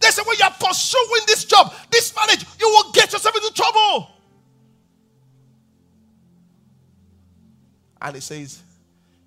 [0.00, 3.52] They say when you are pursuing this job, this marriage, you will get yourself into
[3.54, 4.10] trouble.
[8.00, 8.62] And it says,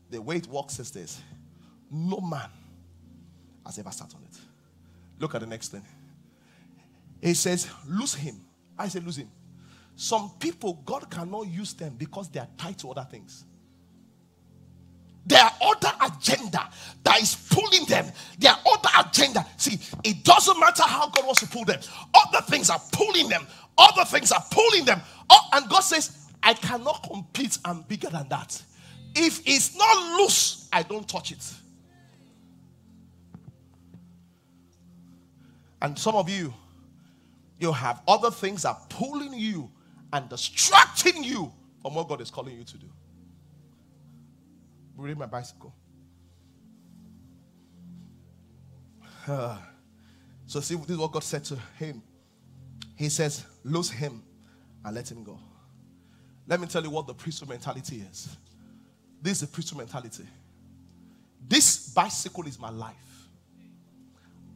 [0.10, 1.22] the way it works is this
[1.90, 2.50] no man
[3.66, 4.38] has ever sat on it.
[5.20, 5.84] Look at the next thing.
[7.22, 8.42] It says, lose him
[8.82, 9.30] I say, lose him.
[9.96, 13.46] Some people, God cannot use them because they are tied to other things.
[15.24, 16.68] There are other agenda
[17.04, 19.46] that is pulling them, There are other agenda.
[19.58, 21.80] See, it doesn't matter how God wants to pull them,
[22.16, 23.46] other things are pulling them,
[23.78, 25.00] other things are pulling them.
[25.30, 28.62] Oh, and God says, I cannot compete, I'm bigger than that.
[29.16, 31.54] If it's not loose, I don't touch it.
[35.82, 36.54] And some of you,
[37.60, 39.70] you have other things that are pulling you
[40.14, 41.52] and distracting you
[41.82, 42.88] from what God is calling you to do.
[44.96, 45.74] read my bicycle.
[49.28, 49.58] Uh,
[50.46, 52.02] so see, this is what God said to him.
[52.96, 54.22] He says, lose him
[54.86, 55.40] and let him go.
[56.52, 58.28] Let me tell you what the priesthood mentality is.
[59.22, 60.26] This is the priesthood mentality.
[61.48, 63.30] This bicycle is my life.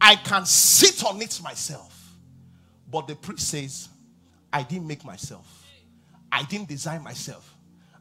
[0.01, 2.11] I can sit on it myself.
[2.91, 3.87] But the priest says,
[4.51, 5.65] I didn't make myself.
[6.29, 7.55] I didn't design myself.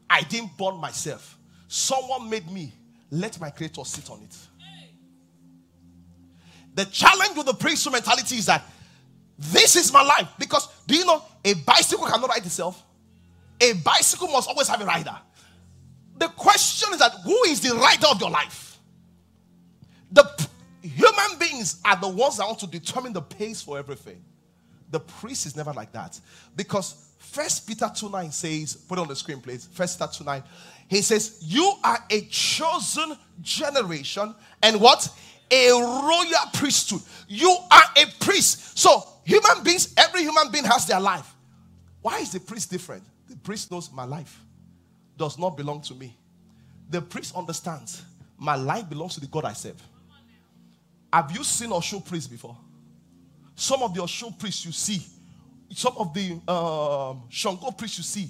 [0.09, 1.37] I didn't born myself.
[1.69, 2.73] Someone made me.
[3.11, 4.35] Let my creator sit on it.
[6.73, 8.61] The challenge with the priesthood mentality is that
[9.39, 10.27] this is my life.
[10.37, 12.84] Because do you know a bicycle cannot ride itself?
[13.61, 15.17] A bicycle must always have a rider.
[16.17, 18.79] The question is that who is the rider of your life?
[20.11, 24.23] The p- human beings are the ones that want to determine the pace for everything.
[24.91, 26.19] The priest is never like that.
[26.55, 29.67] Because First Peter 2 9 says, put it on the screen, please.
[29.73, 30.43] First Peter 2 9.
[30.87, 35.09] He says, You are a chosen generation and what?
[35.51, 37.01] A royal priesthood.
[37.27, 38.77] You are a priest.
[38.77, 41.33] So, human beings, every human being has their life.
[42.01, 43.03] Why is the priest different?
[43.29, 44.39] The priest knows my life
[45.17, 46.15] does not belong to me.
[46.89, 48.03] The priest understands
[48.37, 49.81] my life belongs to the God I serve.
[51.11, 52.57] Have you seen Oshun priests before?
[53.55, 55.01] Some of the Oshun priests you see,
[55.69, 58.29] some of the um, Shango priests you see,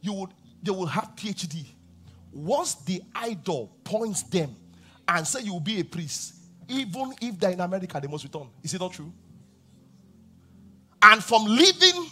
[0.00, 0.30] you would
[0.62, 1.66] they will have PhD.
[2.32, 4.54] Once the idol points them
[5.08, 6.34] and say you will be a priest,
[6.68, 8.48] even if they're in America, they must return.
[8.62, 9.12] Is it not true?
[11.02, 12.06] And from living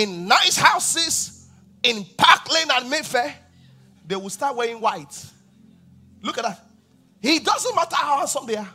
[0.00, 1.46] in nice houses
[1.82, 3.34] in Park Lane and Mayfair,
[4.06, 5.26] they will start wearing white.
[6.22, 6.64] Look at that.
[7.22, 8.68] It doesn't matter how handsome they are.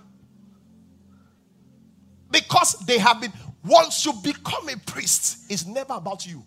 [2.29, 3.33] Because they have been,
[3.63, 6.43] once you become a priest, it's never about you.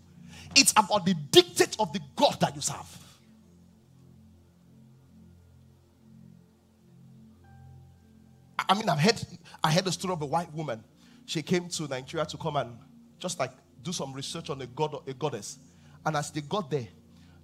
[0.54, 2.98] It's about the dictate of the God that you serve.
[8.68, 9.20] I mean, I've heard,
[9.64, 10.84] I heard the story of a white woman.
[11.26, 12.76] She came to Nigeria to come and
[13.18, 15.58] just like do some research on a god, a goddess.
[16.04, 16.88] And as they got there,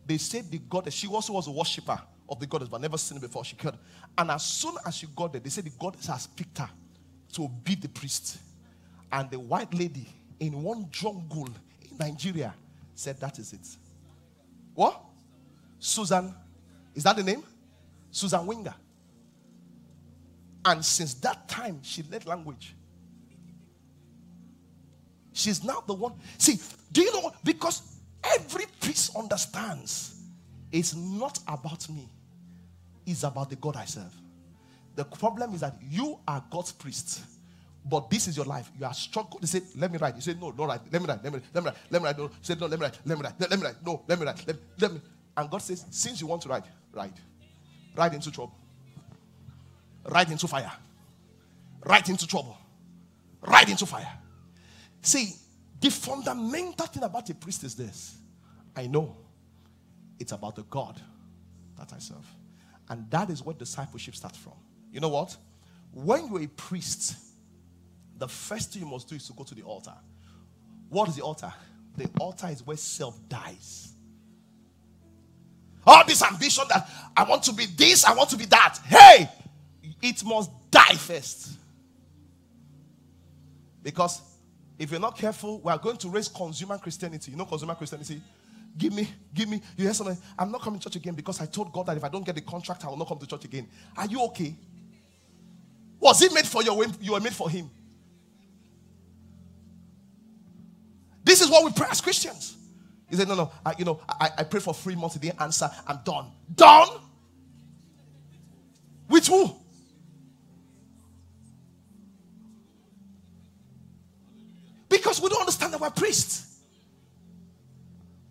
[0.07, 3.19] they said the goddess, she also was a worshiper of the goddess, but never seen
[3.19, 3.45] it before.
[3.45, 3.77] She could.
[4.17, 6.69] And as soon as she got there, they said the goddess has picked her
[7.35, 8.39] to be the priest.
[9.13, 10.09] And the white lady
[10.41, 11.49] in one jungle
[11.91, 12.55] in Nigeria
[12.95, 13.67] said, That is it.
[14.75, 15.01] What?
[15.79, 16.35] Susan.
[16.95, 17.43] Is that the name?
[18.11, 18.75] Susan Wenger.
[20.65, 22.75] And since that time, she led language.
[25.35, 26.15] She's now the one.
[26.39, 26.59] See,
[26.93, 27.33] do you know?
[27.43, 27.83] Because
[28.23, 30.15] every priest understands
[30.73, 32.09] it's not about me,
[33.07, 34.13] it's about the God I serve.
[34.97, 37.21] The problem is that you are God's priest,
[37.85, 38.71] but this is your life.
[38.79, 39.41] You are struggling.
[39.41, 40.15] They say, Let me write.
[40.15, 40.81] You say, No, no, write.
[40.91, 41.23] Let me write.
[41.23, 41.45] Let me write.
[41.53, 41.77] Let me write.
[41.91, 42.19] Let me write.
[42.19, 42.31] No.
[42.41, 42.99] Say, No, let me write.
[43.05, 43.35] Let me write.
[43.41, 43.77] Let me write.
[43.85, 44.47] No, let me write.
[44.47, 45.01] Let, let me.
[45.37, 47.17] And God says, Since you want to write, write.
[47.97, 48.55] Write into trouble.
[50.07, 50.73] Write into fire.
[51.85, 52.57] Right into trouble.
[53.43, 54.11] Right into fire.
[55.05, 55.35] See,
[55.81, 58.17] the fundamental thing about a priest is this
[58.75, 59.15] I know
[60.19, 61.01] it's about the God
[61.79, 62.27] that I serve.
[62.89, 64.55] And that is what discipleship starts from.
[64.91, 65.37] You know what?
[65.93, 67.17] When you're a priest,
[68.17, 69.95] the first thing you must do is to go to the altar.
[70.89, 71.53] What is the altar?
[71.97, 73.93] The altar is where self dies.
[75.87, 78.79] All this ambition that I want to be this, I want to be that.
[78.87, 79.29] Hey,
[80.01, 81.59] it must die first.
[83.83, 84.23] Because
[84.79, 87.31] if you're not careful, we are going to raise consumer Christianity.
[87.31, 88.21] You know, consumer Christianity?
[88.77, 89.63] Give me, give me.
[89.77, 90.19] You hear something?
[90.39, 92.35] I'm not coming to church again because I told God that if I don't get
[92.35, 93.69] the contract, I will not come to church again.
[93.97, 94.55] Are you okay?
[96.01, 96.85] Was it made for you?
[97.01, 97.71] You were made for Him.
[101.23, 102.57] This is what we pray as Christians.
[103.09, 105.15] He said, No, no, I, you know, I, I prayed for three months.
[105.15, 105.71] He didn't answer.
[105.87, 106.27] I'm done.
[106.55, 106.89] Done?
[109.09, 109.55] With who?
[115.05, 116.61] Because we don't understand that we're priests.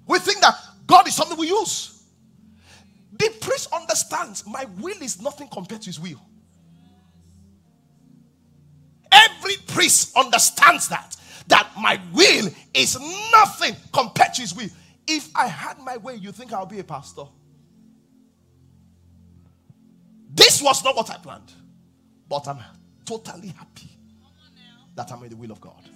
[0.08, 0.56] We think that
[0.88, 2.04] God is something we use.
[3.12, 6.20] The priest understands my will is nothing compared to his will.
[9.12, 11.16] Every priest understands that.
[11.48, 12.98] That my will is
[13.32, 14.70] nothing compared to his will.
[15.08, 17.26] If I had my way, you think I'll be a pastor?
[20.34, 21.52] This was not what I planned.
[22.28, 22.58] But I'm
[23.06, 23.92] totally happy
[24.96, 25.88] that I'm in the will of God.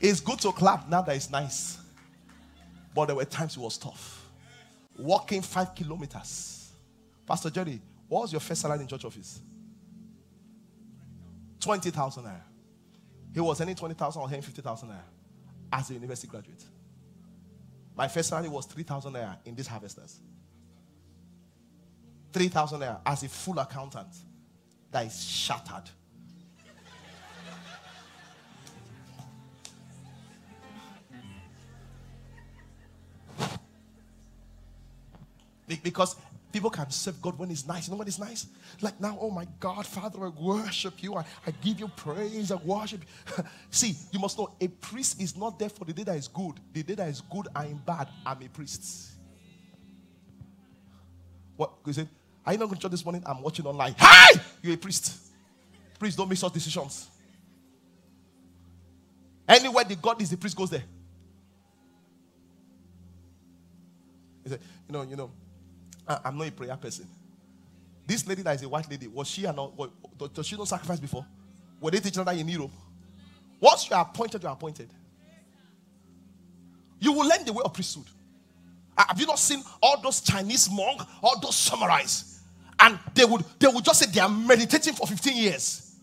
[0.00, 1.78] It's good to clap now that it's nice.
[2.94, 4.28] But there were times it was tough.
[4.96, 6.70] Walking five kilometers.
[7.26, 9.40] Pastor Jerry, what was your first salary in church office?
[11.60, 12.40] 20,000 naira.
[13.34, 15.02] He was earning 20,000 or earning 50,000 naira
[15.72, 16.64] as a university graduate.
[17.94, 20.20] My first salary was 3,000 naira in these harvesters.
[22.32, 24.14] 3,000 naira as a full accountant
[24.90, 25.90] that is shattered.
[35.68, 36.16] Because
[36.52, 37.86] people can serve God when it's nice.
[37.86, 38.46] You know when it's nice?
[38.80, 41.14] Like now, oh my God, Father, I worship you.
[41.14, 42.50] I, I give you praise.
[42.50, 43.02] I worship
[43.36, 43.44] you.
[43.70, 46.54] See, you must know a priest is not there for the day that is good.
[46.72, 48.08] The day that is good, I am bad.
[48.24, 49.10] I'm a priest.
[51.56, 51.72] What?
[51.84, 52.08] You say,
[52.46, 53.22] are you not going to church this morning?
[53.26, 53.94] I'm watching online.
[53.98, 54.40] Hi!
[54.62, 55.12] You're a priest.
[55.98, 57.08] Priest don't make such decisions.
[59.46, 60.84] Anywhere the God is, the priest goes there.
[64.44, 65.30] He said, you know, you know,
[66.08, 67.06] I, am not a prayer person.
[68.06, 69.58] This lady that is a white lady, was she and
[70.34, 71.26] does she not sacrifice before?
[71.80, 72.70] Were they teaching that in Europe?
[73.60, 74.88] Once you are appointed, you are appointed.
[77.00, 78.06] You will learn the way of priesthood.
[78.96, 82.38] Have you not seen all those Chinese monks, all those samurais?
[82.80, 85.96] And they would they would just say they are meditating for 15 years.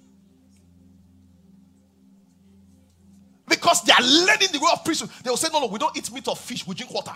[3.47, 5.09] Because they are learning the way of priesthood.
[5.23, 7.13] They will say, No, no, we don't eat meat or fish, we drink water.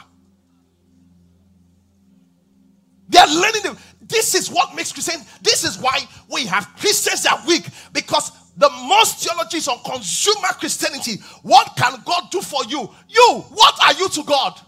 [3.10, 3.78] They are learning them.
[4.02, 5.26] This is what makes Christians.
[5.42, 6.00] This is why
[6.32, 11.18] we have Christians that are weak because the most theology is on consumer Christianity.
[11.42, 12.90] What can God do for you?
[13.08, 14.60] You, what are you to God?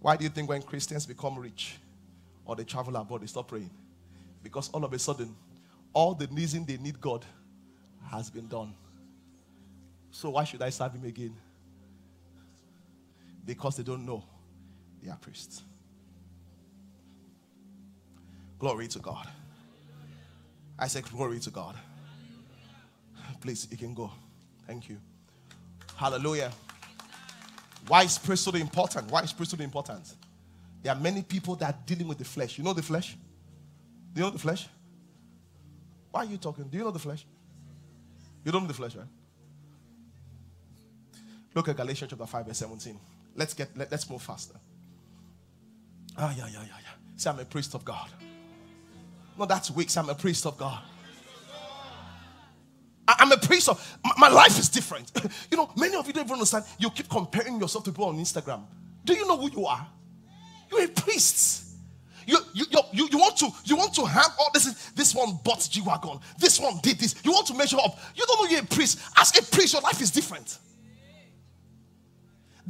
[0.00, 1.76] Why do you think when Christians become rich
[2.44, 3.70] or they travel abroad, they stop praying?
[4.42, 5.34] Because all of a sudden,
[5.92, 7.24] all the reason they need God
[8.10, 8.72] has been done.
[10.10, 11.36] So why should I serve him again?
[13.44, 14.24] Because they don't know
[15.02, 15.62] they are priests.
[18.58, 19.26] Glory to God.
[20.78, 21.76] I said, Glory to God.
[23.40, 24.10] Please, you can go.
[24.66, 24.98] Thank you.
[25.96, 26.52] Hallelujah.
[27.86, 29.10] Why is priesthood important?
[29.10, 30.14] Why is priesthood important?
[30.82, 32.58] There are many people that are dealing with the flesh.
[32.58, 33.16] You know the flesh?
[34.12, 34.68] Do you know the flesh?
[36.10, 36.64] Why are you talking?
[36.64, 37.24] Do you know the flesh?
[38.44, 39.06] You don't know the flesh, right?
[41.54, 42.98] Look at Galatians chapter 5, verse 17.
[43.36, 44.54] Let's get let, us move faster.
[46.16, 47.16] Ah, yeah, yeah, yeah, yeah.
[47.16, 48.08] Say, I'm a priest of God.
[49.38, 49.90] No, that's weak.
[49.90, 50.82] Say, I'm a priest of God.
[53.08, 55.10] I'm a priest of my life is different.
[55.50, 56.64] you know, many of you don't even understand.
[56.78, 58.62] You keep comparing yourself to people on Instagram.
[59.04, 59.86] Do you know who you are?
[60.70, 61.66] You're a priest.
[62.26, 65.66] You, you, you, you, want to you want to have all this this one bought
[65.68, 68.62] G wagon this one did this you want to measure up you don't know you're
[68.62, 70.58] a priest as a priest your life is different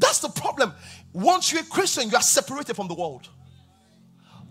[0.01, 0.73] that's the problem.
[1.13, 3.29] Once you're a Christian, you are separated from the world.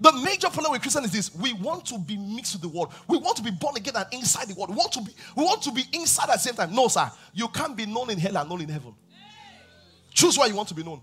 [0.01, 2.93] The major problem with Christian is this: we want to be mixed with the world.
[3.07, 4.69] We want to be born again and inside the world.
[4.69, 6.73] We want to be, we want to be inside at the same time.
[6.73, 7.11] No, sir.
[7.33, 8.93] You can't be known in hell and known in heaven.
[10.13, 11.01] Choose where you want to be known.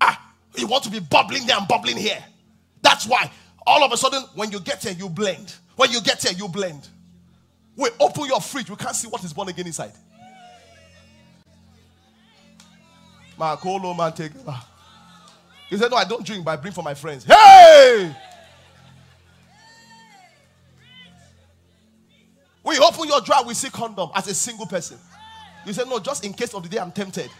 [0.00, 2.22] Ah, you want to be bubbling there and bubbling here.
[2.80, 3.30] That's why
[3.66, 5.54] all of a sudden, when you get here, you blend.
[5.76, 6.88] When you get here, you blend.
[7.76, 9.92] We open your fridge, we can't see what is born again inside.
[13.40, 14.32] Makolo man take.
[15.70, 17.24] He said, No, I don't drink, but I bring for my friends.
[17.24, 18.14] Hey!
[22.62, 24.98] We open your drawer, we see condom as a single person.
[25.64, 27.30] You said, No, just in case of the day I'm tempted.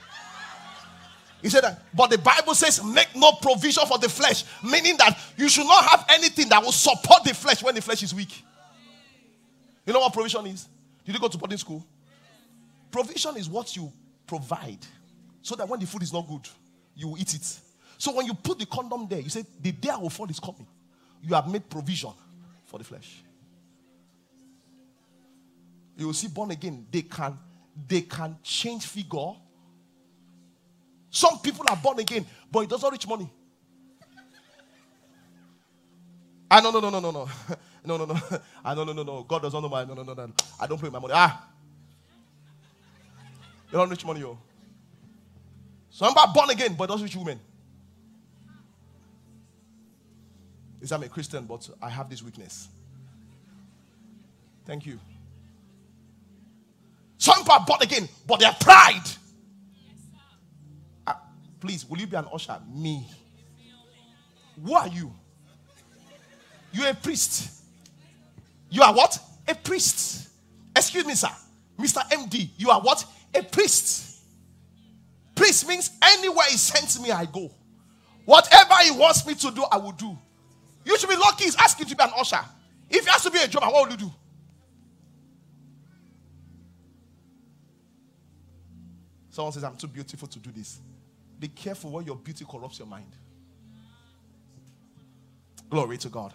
[1.43, 5.19] He said that, but the Bible says, make no provision for the flesh, meaning that
[5.39, 8.45] you should not have anything that will support the flesh when the flesh is weak.
[9.87, 10.69] You know what provision is?
[11.07, 11.83] Did you go to boarding school?
[12.91, 13.91] Provision is what you
[14.27, 14.85] provide
[15.43, 16.49] so that when the food is not good,
[16.95, 17.59] you will eat it.
[17.99, 20.41] So when you put the condom there, you say, The day I will fall is
[20.41, 20.67] coming.
[21.23, 22.13] You have made provision
[22.67, 23.23] for the flesh.
[25.97, 27.39] You will see born again, they can
[27.89, 29.33] they can change figure.
[31.11, 33.29] Some people are born again, but it doesn't reach money.
[36.51, 37.29] Ah, no, no, no, no, no, no.
[37.83, 38.15] No, no, no.
[38.65, 39.23] Ah, no, no, no, no.
[39.23, 39.85] God doesn't know my.
[39.85, 40.33] No, no, no, no.
[40.61, 41.15] I don't pay my money.
[41.17, 41.49] Ah.
[43.73, 44.37] You don't reach money, yo.
[46.01, 47.39] Somebody born again, but doesn't reach women.
[50.81, 52.69] Is I'm a Christian, but I have this weakness.
[54.65, 54.99] Thank you.
[57.19, 59.05] Some are born again, but they are pride.
[61.07, 61.13] Uh,
[61.61, 62.59] please, will you be an usher?
[62.75, 63.07] Me.
[64.65, 65.13] Who are you?
[66.73, 67.63] You're a priest.
[68.71, 69.19] You are what?
[69.47, 70.31] A priest.
[70.75, 71.29] Excuse me, sir.
[71.79, 72.01] Mr.
[72.11, 73.05] MD, you are what?
[73.35, 74.10] A priest.
[75.41, 77.51] Priest means anywhere he sends me, I go.
[78.27, 80.15] Whatever he wants me to do, I will do.
[80.85, 82.45] You should be lucky he's asking to be an usher.
[82.91, 84.13] If you have to be a drummer, what will you do?
[89.31, 90.79] Someone says, I'm too beautiful to do this.
[91.39, 93.17] Be careful when your beauty corrupts your mind.
[95.71, 96.35] Glory to God.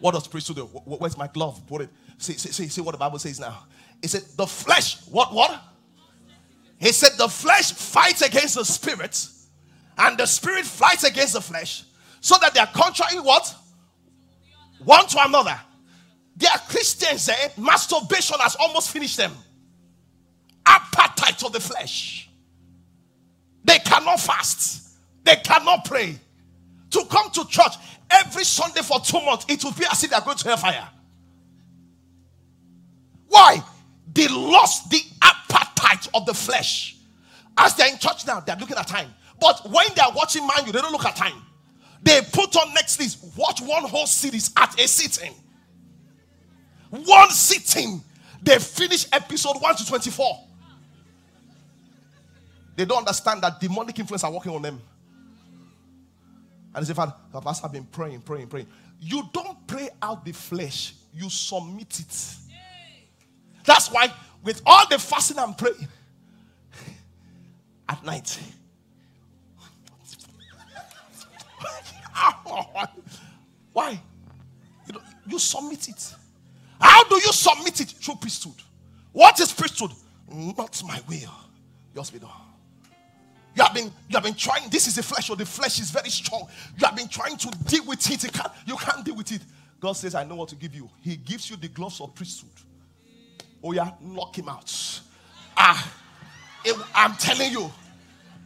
[0.00, 0.64] What does priesthood do?
[0.64, 1.64] Where's my glove?
[1.68, 1.90] Put it.
[2.16, 3.66] See, see, see, see what the Bible says now.
[4.02, 5.62] It said, the flesh, what, what?
[6.78, 9.28] He said, the flesh fights against the spirit,
[9.96, 11.84] and the spirit fights against the flesh,
[12.20, 13.54] so that they are contrary what?
[14.84, 15.60] One to another.
[16.36, 17.48] There are Christians, eh?
[17.56, 19.32] Masturbation has almost finished them.
[20.64, 22.30] Appetite of the flesh.
[23.64, 24.96] They cannot fast.
[25.24, 26.16] They cannot pray.
[26.90, 27.74] To come to church
[28.10, 30.88] every Sunday for two months, it will be as if they are going to hellfire.
[33.26, 33.62] Why?
[34.12, 35.57] They lost the appetite
[36.14, 36.96] of the flesh.
[37.56, 39.12] As they're in church now, they're looking at time.
[39.40, 41.42] But when they're watching Man U, they don't look at time.
[42.02, 45.34] They put on next Netflix, watch one whole series at a sitting.
[46.90, 48.02] One sitting.
[48.42, 50.44] They finish episode 1 to 24.
[52.76, 54.80] They don't understand that demonic influence are working on them.
[56.74, 58.68] And Father, Pastor, I've been praying, praying, praying.
[59.00, 62.36] You don't pray out the flesh, you submit it.
[63.68, 64.10] That's why,
[64.42, 65.86] with all the fasting I'm praying
[67.86, 68.40] at night,
[73.74, 74.00] why?
[74.86, 76.14] You, you submit it.
[76.80, 77.90] How do you submit it?
[77.90, 78.54] Through priesthood.
[79.12, 79.90] What is priesthood?
[80.32, 81.34] Not my will,
[81.94, 82.30] yours be done.
[83.54, 84.70] You have been you have been trying.
[84.70, 86.48] This is the flesh, or the flesh is very strong.
[86.78, 88.24] You have been trying to deal with it.
[88.24, 89.42] You can't, you can't deal with it.
[89.78, 90.88] God says, I know what to give you.
[91.02, 92.48] He gives you the gloves of priesthood.
[93.62, 95.00] Oh, yeah, knock him out.
[95.56, 95.92] Ah,
[96.64, 97.70] it, I'm telling you,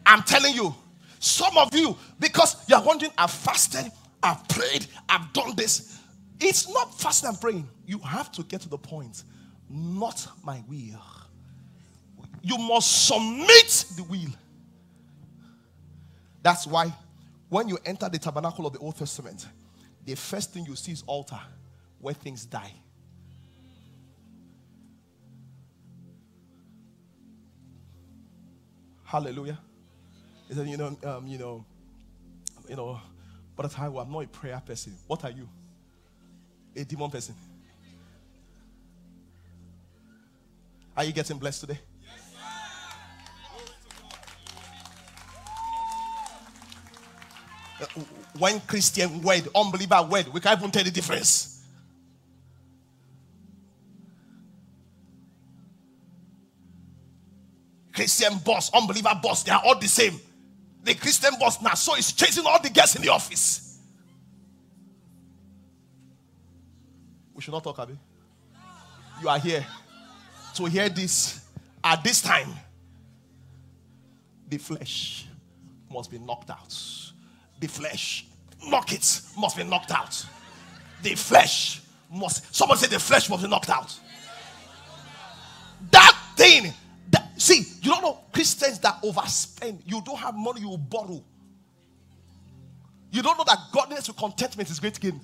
[0.07, 0.75] I'm telling you,
[1.19, 3.91] some of you, because you're wondering, I've fasted,
[4.23, 6.01] I've prayed, I've done this.
[6.41, 7.69] It's not fasting and praying.
[7.87, 9.23] You have to get to the point.
[9.69, 11.01] Not my will.
[12.43, 14.31] You must submit the will.
[16.43, 16.93] That's why
[17.49, 19.47] when you enter the tabernacle of the Old Testament,
[20.05, 21.39] the first thing you see is altar
[22.01, 22.73] where things die.
[29.13, 29.59] Hallelujah.
[30.49, 31.67] He said, you know, um, you know,
[32.67, 32.99] you know,
[33.55, 34.97] but time I'm not a prayer person.
[35.07, 35.47] What are you?
[36.75, 37.35] A demon person.
[40.97, 41.79] Are you getting blessed today?
[47.83, 48.01] Uh,
[48.39, 51.52] one Christian word, unbeliever word, we can't even tell the difference.
[57.93, 60.21] Christian boss, unbeliever boss, they are all the same.
[60.83, 63.79] The Christian boss now, so he's chasing all the guests in the office.
[67.35, 67.99] We should not talk, Abby.
[69.21, 69.65] You are here
[70.55, 71.45] to hear this
[71.83, 72.49] at this time.
[74.49, 75.27] The flesh
[75.91, 76.75] must be knocked out
[77.63, 78.27] the flesh.
[78.67, 80.27] Knock it must be knocked out.
[81.03, 81.81] The flesh
[82.13, 83.99] must, someone say the flesh must be knocked out.
[85.91, 86.73] That thing,
[87.11, 87.65] that, see,
[88.43, 89.83] Christians that overspend.
[89.87, 91.23] You don't have money, you borrow.
[93.13, 95.21] You don't know that godliness with contentment is great gain.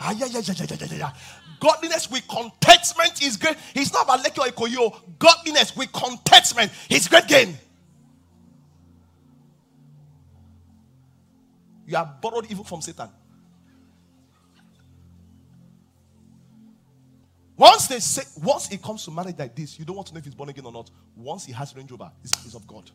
[0.00, 1.12] Ah, yeah, yeah, yeah, yeah, yeah, yeah.
[1.60, 3.58] Godliness with contentment is great.
[3.74, 5.18] It's not about lekio ikoyo.
[5.18, 7.58] Godliness with contentment is great gain.
[11.86, 13.10] You are borrowed evil from Satan.
[17.60, 20.18] Once they say, once it comes to marriage like this, you don't want to know
[20.18, 20.90] if he's born again or not.
[21.14, 22.90] Once he has Range Rover, he's, of God.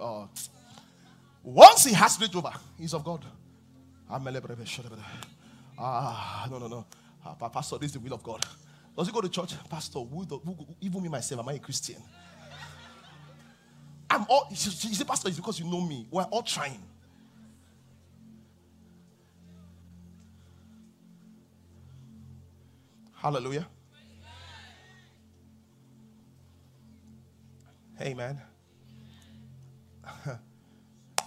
[0.00, 0.26] Uh,
[1.42, 3.22] once he has Range Rover, he's of God.
[5.78, 6.86] Ah, no, no, no.
[7.22, 8.42] Uh, Pastor, this is the will of God.
[8.96, 9.52] Does he go to church?
[9.68, 12.02] Pastor, who, who, even me myself, am I a Christian?
[14.08, 16.06] I'm all, you see, Pastor, it's because you know me.
[16.10, 16.80] We're all trying.
[23.24, 23.66] Hallelujah.
[27.98, 28.38] Amen.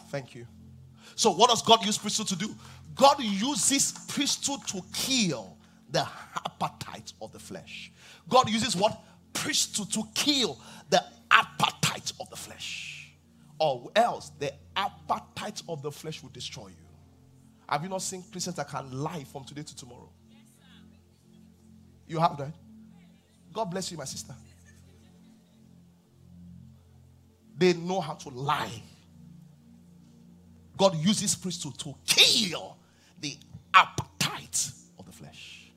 [0.09, 0.45] Thank you.
[1.15, 2.53] So, what does God use priesthood to do?
[2.93, 5.57] God uses priesthood to kill
[5.89, 6.07] the
[6.45, 7.91] appetite of the flesh.
[8.29, 9.01] God uses what?
[9.33, 10.59] Priesthood to kill
[10.91, 13.11] the appetite of the flesh.
[13.57, 16.85] Or else the appetite of the flesh will destroy you.
[17.67, 20.11] Have you not seen Christians that can lie from today to tomorrow?
[22.07, 22.53] You have that?
[23.53, 24.33] God bless you, my sister.
[27.57, 28.81] They know how to lie.
[30.77, 32.77] God uses priesthood to kill
[33.19, 33.35] the
[33.73, 35.71] appetite of the flesh.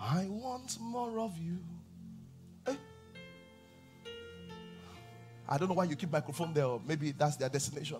[0.00, 1.58] I want more of you.
[2.68, 2.76] Eh?
[5.48, 7.98] I don't know why you keep microphone there, or maybe that's their destination.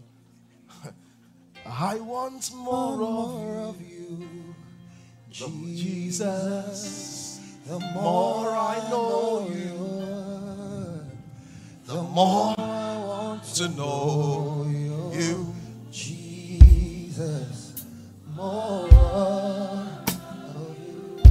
[1.69, 4.27] I want more, more of, you,
[5.31, 7.41] Jesus.
[7.67, 11.07] The more I know you,
[11.85, 14.67] the more I want to know
[15.13, 15.53] you,
[15.91, 17.85] Jesus.
[18.35, 18.89] More.
[18.89, 21.23] of you.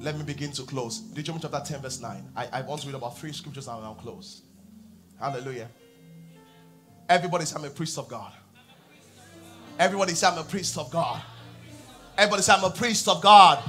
[0.00, 0.98] Let me begin to close.
[1.00, 2.30] Deuteronomy chapter 10, verse 9.
[2.36, 4.42] I, I want to read about three scriptures and I'll close.
[5.18, 5.68] Hallelujah.
[7.08, 8.32] Everybody say, I'm a priest of God.
[9.80, 11.22] Everybody say, I'm a priest of God.
[12.18, 13.64] Everybody say, I'm a priest of God.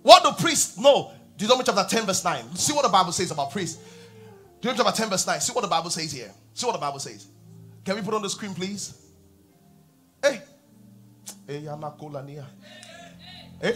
[0.00, 1.12] What do priests know?
[1.36, 2.56] Deuteronomy chapter 10, verse 9.
[2.56, 3.82] See what the Bible says about priests.
[4.62, 5.40] Deuteronomy chapter 10, verse 9.
[5.42, 6.32] See what the Bible says here.
[6.54, 7.26] See what the Bible says.
[7.84, 8.98] Can we put on the screen, please?
[10.22, 10.40] Hey.
[11.46, 11.68] Hey,
[13.60, 13.72] Eh?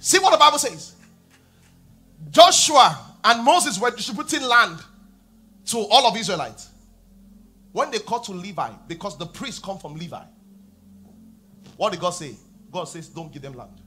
[0.00, 0.96] See what the Bible says.
[2.32, 4.80] Joshua and Moses were distributing land
[5.66, 6.69] to all of Israelites.
[7.72, 10.22] When they called to Levi, because the priests come from Levi,
[11.76, 12.34] what did God say?
[12.70, 13.80] God says, Don't give them land.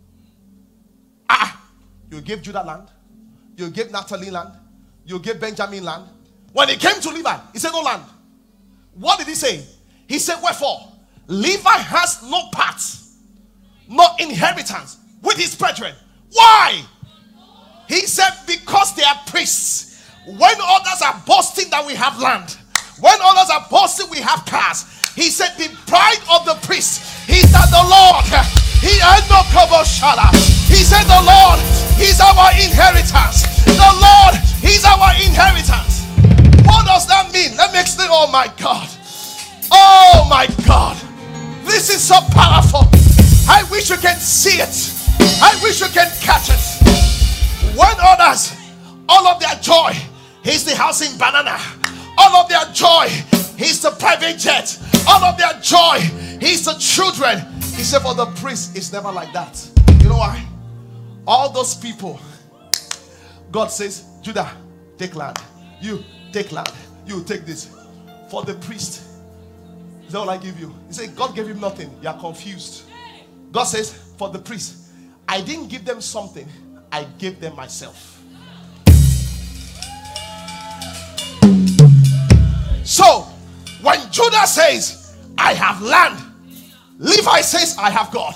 [1.30, 1.62] Ah,
[2.10, 2.90] you gave Judah land,
[3.58, 4.54] you gave Naphtali land,
[5.06, 6.06] you gave Benjamin land.
[6.54, 8.04] When it came to Levi, he said, No land.
[8.94, 9.66] What did he say?
[10.08, 10.92] He said, Wherefore,
[11.28, 12.82] Levi has no part,
[13.88, 15.94] no inheritance with his brethren.
[16.32, 16.84] Why?
[17.88, 19.90] He said, Because they are priests.
[20.26, 22.58] When others are boasting that we have land,
[23.04, 27.52] when others are boasting we have cars, he said, The pride of the priest is
[27.52, 28.24] that the Lord,
[28.80, 29.44] he had no.
[30.72, 31.60] He said, The Lord,
[32.00, 33.44] he's our inheritance.
[33.68, 36.08] The Lord, he's our inheritance.
[36.64, 37.58] What does that mean?
[37.58, 38.08] Let me explain.
[38.10, 38.88] Oh my God.
[39.70, 40.96] Oh my God.
[41.68, 42.88] This is so powerful.
[43.52, 44.76] I wish you can see it.
[45.44, 46.64] I wish you can catch it.
[47.76, 48.56] When others,
[49.10, 49.92] all of their joy
[50.46, 51.60] is the house in banana,
[52.18, 53.06] all of their joy
[53.60, 55.98] is the private jet, all of their joy
[56.42, 57.40] is the children.
[57.76, 59.70] He said, For the priest, it's never like that.
[60.02, 60.46] You know why?
[61.26, 62.20] All those people,
[63.52, 64.52] God says, Judah,
[64.98, 65.38] take land.
[65.82, 66.72] You take land.
[67.06, 67.76] You take this.
[68.30, 69.04] For the priest,
[70.08, 70.74] is all I give you.
[70.88, 71.90] He said, God gave him nothing.
[72.02, 72.84] You are confused.
[73.52, 74.92] God says, For the priest,
[75.28, 76.48] I didn't give them something,
[76.92, 78.13] I gave them myself.
[82.84, 83.22] So,
[83.82, 86.20] when Judah says, I have land,
[87.00, 88.36] Levi says, I have God.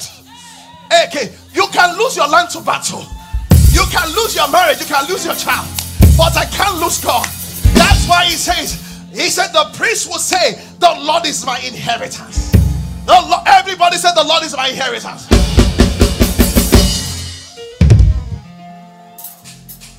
[1.07, 3.05] Okay, you can lose your land to battle,
[3.71, 5.67] you can lose your marriage, you can lose your child,
[6.17, 7.27] but I can't lose God.
[7.73, 8.81] That's why he says,
[9.11, 12.51] He said, The priest will say, The Lord is my inheritance.
[13.05, 15.27] The Lord, everybody said, The Lord is my inheritance.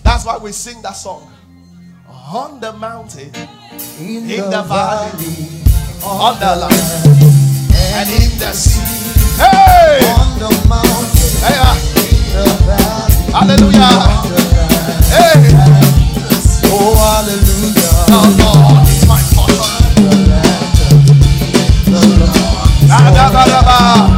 [0.02, 1.30] That's why we sing that song.
[2.08, 3.30] On the mountain,
[4.00, 5.48] in, in the, the, valley,
[6.02, 7.06] on the land,
[7.94, 8.80] and in the sea.
[9.38, 10.02] Hey!
[10.18, 11.58] On the mountain, hey,
[12.10, 14.38] in the valley, hallelujah.
[15.14, 15.42] Hey!
[16.70, 18.06] Oh, hallelujah.
[18.06, 19.78] The Lord is my portion.
[21.86, 21.98] The
[22.90, 24.17] ah, Lord, the Lord.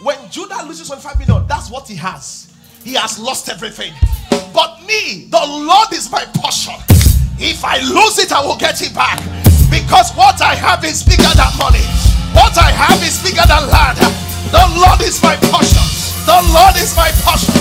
[0.00, 2.52] When Judah loses 25 million, that's what he has.
[2.82, 3.92] He has lost everything.
[4.52, 6.74] But me, the Lord is my portion.
[7.38, 9.18] If I lose it, I will get it back.
[9.70, 11.82] Because what I have is bigger than money.
[12.34, 13.98] What I have is bigger than land.
[14.52, 15.82] The Lord is my portion.
[16.26, 17.54] The Lord is my portion.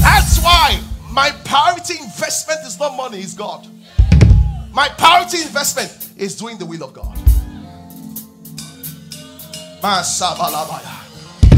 [0.00, 0.80] That's why
[1.10, 3.66] my priority investment is not money, it's God.
[4.72, 7.23] My priority investment is doing the will of God.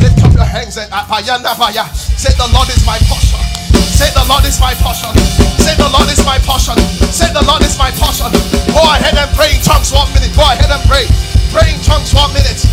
[0.02, 0.90] Lift up your hands and
[1.94, 3.38] say, The Lord is my portion.
[3.70, 5.14] Say, The Lord is my portion.
[5.62, 6.74] Say, The Lord is my portion.
[7.14, 8.26] Say, The Lord is my portion.
[8.74, 10.34] Go ahead and pray in tongues one minute.
[10.34, 11.06] Go ahead and pray.
[11.54, 12.66] Pray in tongues one minute.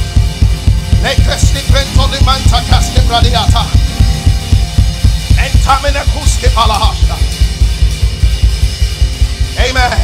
[9.61, 10.01] Amen.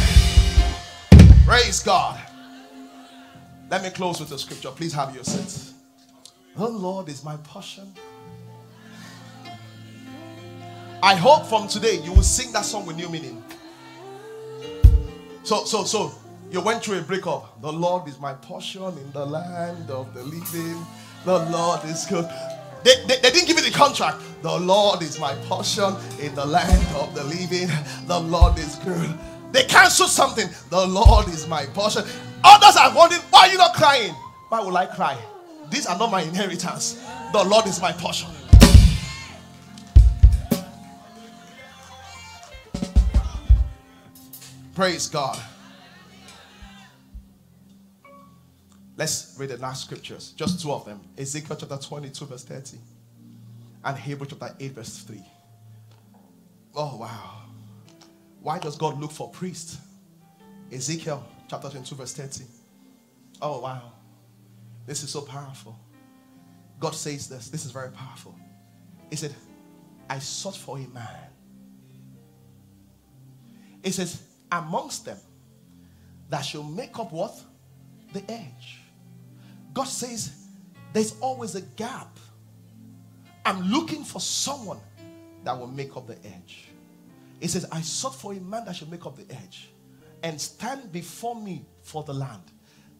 [1.44, 2.19] Praise God.
[3.70, 4.70] Let me close with the scripture.
[4.70, 5.72] Please have your seat.
[6.56, 7.92] The Lord is my portion.
[11.00, 13.42] I hope from today you will sing that song with new meaning.
[15.44, 16.12] So, so, so
[16.50, 17.62] you went through a breakup.
[17.62, 20.84] The Lord is my portion in the land of the living.
[21.24, 22.28] The Lord is good.
[22.82, 24.20] They, they, they, didn't give you the contract.
[24.42, 27.68] The Lord is my portion in the land of the living.
[28.06, 29.16] The Lord is good.
[29.52, 30.48] They canceled something.
[30.70, 32.04] The Lord is my portion.
[32.42, 34.14] Others are wondering, why are you not crying?
[34.48, 35.16] Why will I cry?
[35.70, 37.04] These are not my inheritance.
[37.32, 38.28] The Lord is my portion.
[44.74, 45.40] Praise God.
[48.96, 52.76] Let's read the last scriptures, just two of them Ezekiel chapter 22, verse 30,
[53.84, 55.24] and Hebrew chapter 8, verse 3.
[56.74, 57.42] Oh, wow.
[58.42, 59.78] Why does God look for priests?
[60.70, 62.44] Ezekiel chapter 22, verse 30.
[63.42, 63.92] Oh, wow.
[64.86, 65.76] This is so powerful.
[66.78, 67.48] God says this.
[67.48, 68.36] This is very powerful.
[69.10, 69.34] He said,
[70.08, 71.08] I sought for a man.
[73.82, 74.22] He says,
[74.52, 75.18] amongst them
[76.28, 77.36] that shall make up what?
[78.12, 78.78] The edge.
[79.74, 80.32] God says,
[80.92, 82.16] there's always a gap.
[83.44, 84.80] I'm looking for someone
[85.42, 86.68] that will make up the edge.
[87.40, 89.69] He says, I sought for a man that should make up the edge
[90.22, 92.42] and stand before me for the land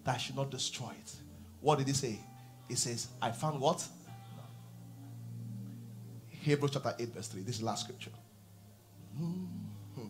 [0.04, 1.14] that I should not destroy it.
[1.60, 2.18] What did he say?
[2.68, 3.86] He says, I found what?
[6.28, 7.42] Hebrews chapter 8, verse 3.
[7.42, 8.10] This is the last scripture.
[9.20, 10.06] Mm-hmm.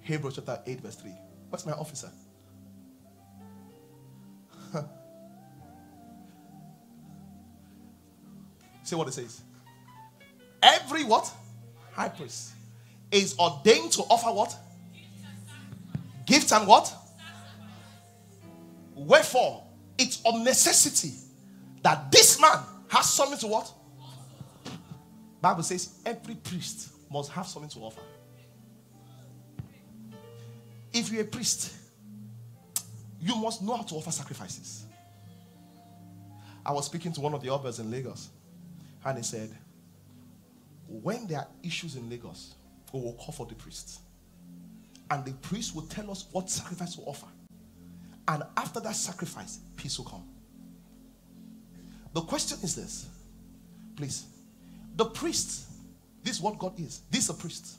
[0.00, 1.12] Hebrews chapter 8, verse 3.
[1.48, 2.10] What's my officer?
[8.82, 9.42] See what it says.
[10.62, 11.30] Every what?
[11.92, 12.52] High priest
[13.10, 14.56] is ordained to offer what?
[16.32, 16.90] Gifts and what?
[18.94, 19.64] Wherefore,
[19.98, 21.12] it's of necessity
[21.82, 22.58] that this man
[22.88, 23.70] has something to what?
[25.42, 28.00] Bible says every priest must have something to offer.
[30.94, 31.74] If you're a priest,
[33.20, 34.86] you must know how to offer sacrifices.
[36.64, 38.30] I was speaking to one of the others in Lagos,
[39.04, 39.50] and he said,
[40.88, 42.54] When there are issues in Lagos,
[42.90, 44.00] we will call for the priest.
[45.12, 47.26] And the priest will tell us what sacrifice to offer.
[48.28, 50.24] And after that sacrifice, peace will come.
[52.14, 53.08] The question is this
[53.94, 54.24] please.
[54.96, 55.66] The priest,
[56.22, 57.02] this is what God is.
[57.10, 57.76] This is a priest.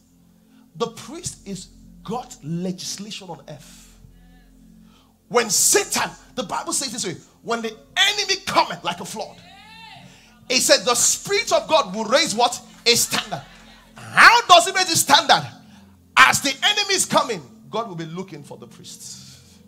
[0.75, 1.69] The priest is
[2.03, 3.99] God's legislation on earth.
[5.27, 9.37] When Satan, the Bible says this way, when the enemy cometh like a flood,
[10.49, 12.61] he said the Spirit of God will raise what?
[12.85, 13.41] A standard.
[13.95, 15.47] How does he raise the standard?
[16.25, 19.59] As the enemy is coming, God will be looking for the priests.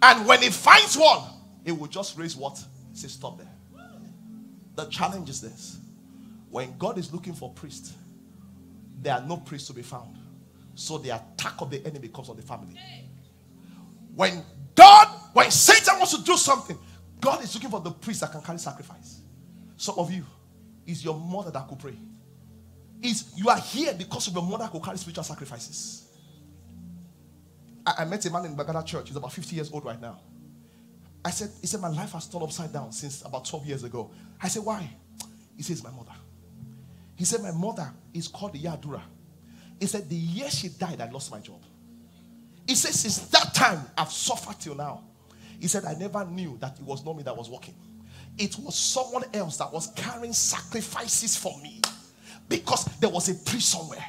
[0.00, 1.22] And when he finds one,
[1.64, 2.62] he will just raise what?
[2.94, 3.52] Say, stop there.
[4.74, 5.78] The challenge is this
[6.50, 7.92] when God is looking for priests,
[9.02, 10.16] there are no priests to be found.
[10.74, 12.80] So the attack of the enemy comes on the family.
[14.14, 14.42] When
[14.74, 16.78] God, when Satan wants to do something,
[17.20, 19.20] God is looking for the priest that can carry sacrifice.
[19.76, 20.24] Some of you,
[20.86, 21.96] is your mother that could pray
[23.02, 26.08] is you are here because of your mother who carry spiritual sacrifices.
[27.84, 29.08] I, I met a man in Gbagada church.
[29.08, 30.20] He's about 50 years old right now.
[31.24, 34.10] I said, he said, my life has turned upside down since about 12 years ago.
[34.40, 34.88] I said, why?
[35.56, 36.12] He says, my mother.
[37.16, 39.02] He said, my mother is called the Yadura.
[39.80, 41.60] He said, the year she died, I lost my job.
[42.66, 45.04] He said, since that time, I've suffered till now.
[45.60, 47.74] He said, I never knew that it was not me that was working.
[48.38, 51.80] It was someone else that was carrying sacrifices for me
[52.48, 54.04] because there was a priest somewhere.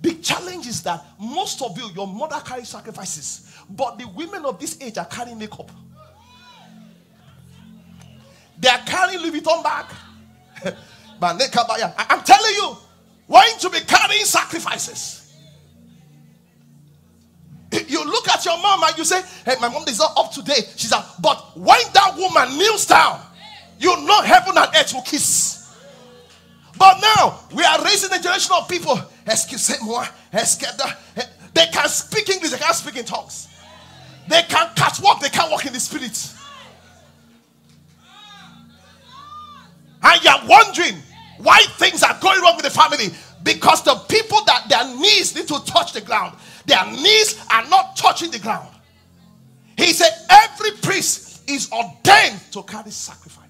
[0.00, 4.58] The challenge is that most of you, your mother carries sacrifices, but the women of
[4.60, 5.70] this age are carrying makeup.
[8.58, 9.86] They are carrying Louis Vuitton bag.
[11.22, 12.76] I'm telling you,
[13.26, 15.22] why to be carrying sacrifices?
[17.88, 20.42] You look at your mom and you say, Hey, my mom is not up to
[20.42, 20.72] date.
[20.76, 21.20] She's out.
[21.20, 23.20] But when that woman kneels down,
[23.78, 25.55] you know heaven and earth will kiss.
[26.78, 29.00] But now we are raising a generation of people.
[29.24, 29.32] They
[31.72, 33.48] can speak English, they can't speak in tongues.
[34.28, 36.32] They can catch walk, they can't walk in the spirit.
[40.02, 41.02] And you're wondering
[41.38, 43.08] why things are going wrong with the family.
[43.42, 47.96] Because the people that their knees need to touch the ground, their knees are not
[47.96, 48.68] touching the ground.
[49.76, 53.45] He said, Every priest is ordained to carry sacrifice.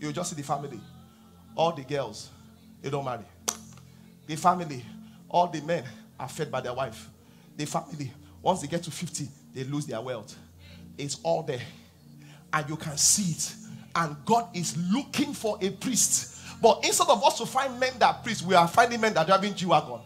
[0.00, 0.80] You just see the family.
[1.56, 2.30] All the girls,
[2.82, 3.24] they don't marry.
[4.26, 4.84] The family,
[5.28, 5.84] all the men
[6.18, 7.08] are fed by their wife.
[7.56, 10.36] The family, once they get to 50, they lose their wealth.
[10.96, 11.60] It's all there.
[12.52, 13.54] And you can see it.
[13.94, 16.36] And God is looking for a priest.
[16.62, 19.26] But instead of us to find men that priests, we are finding men that are
[19.26, 20.00] driving G Wagon.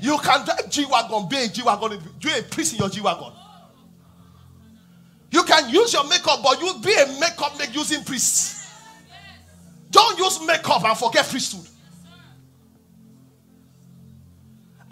[0.00, 3.00] You can drive G Wagon, be a G Wagon, do a priest in your G
[3.00, 3.32] Wagon.
[5.30, 8.61] You can use your makeup, but you'll be a makeup make using priests.
[9.92, 11.68] Don't use makeup and forget priesthood.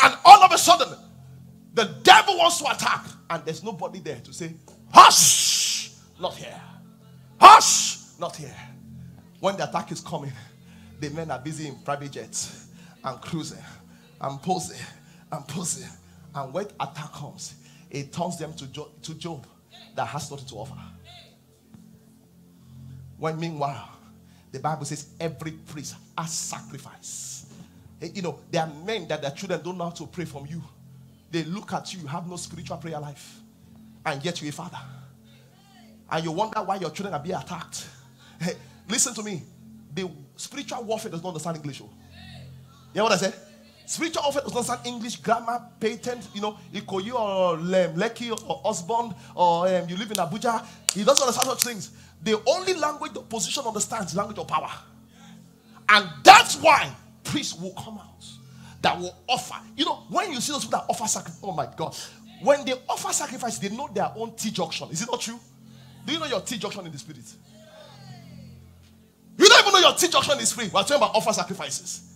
[0.02, 0.96] And all of a sudden,
[1.74, 4.52] the devil wants to attack, and there's nobody there to say,
[4.92, 6.60] Hush, not here.
[7.40, 8.54] Hush, not here.
[9.40, 10.32] When the attack is coming,
[11.00, 12.66] the men are busy in private jets
[13.02, 13.62] and cruising
[14.20, 14.80] and posing
[15.32, 15.88] and posing.
[16.34, 17.54] And when attack comes,
[17.90, 19.46] it turns them to, jo- to Job
[19.96, 20.76] that has nothing to offer.
[23.16, 23.88] When meanwhile,
[24.52, 27.46] the Bible says every priest has sacrifice.
[28.00, 30.62] You know, there are men that their children don't know how to pray from you.
[31.30, 33.38] They look at you, you have no spiritual prayer life,
[34.04, 34.78] and yet you're a father.
[36.10, 37.86] And you wonder why your children are being attacked.
[38.40, 38.54] Hey,
[38.88, 39.42] listen to me.
[39.94, 41.80] The spiritual warfare does not understand English.
[41.82, 41.90] Oh.
[42.92, 43.34] You know what I said?
[43.86, 47.64] Spiritual warfare does not understand English, grammar, patent, you know, Ikoyi or um,
[47.96, 50.64] Lekki or Osborne or um, you live in Abuja.
[50.92, 51.90] He doesn't understand such things.
[52.22, 54.70] The only language the position understands is language of power.
[55.88, 56.90] And that's why
[57.24, 58.24] priests will come out
[58.82, 59.56] that will offer.
[59.76, 61.96] You know, when you see those people that offer sacrifice, oh my God,
[62.42, 64.88] when they offer sacrifice, they know their own T junction.
[64.90, 65.38] Is it not true?
[66.06, 67.22] Do you know your T junction in the spirit?
[69.36, 70.66] You don't even know your T junction is free.
[70.72, 72.09] We're talking about offer sacrifices.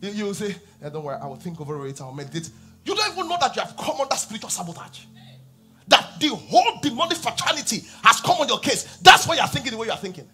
[0.00, 2.50] You, you say, yeah, don't worry, I will think over it, I'll meditate.
[2.84, 5.04] You don't even know that you have come under spiritual sabotage.
[5.88, 8.98] That the whole demonic fraternity has come on your case.
[8.98, 10.28] That's why you're thinking the way you're thinking.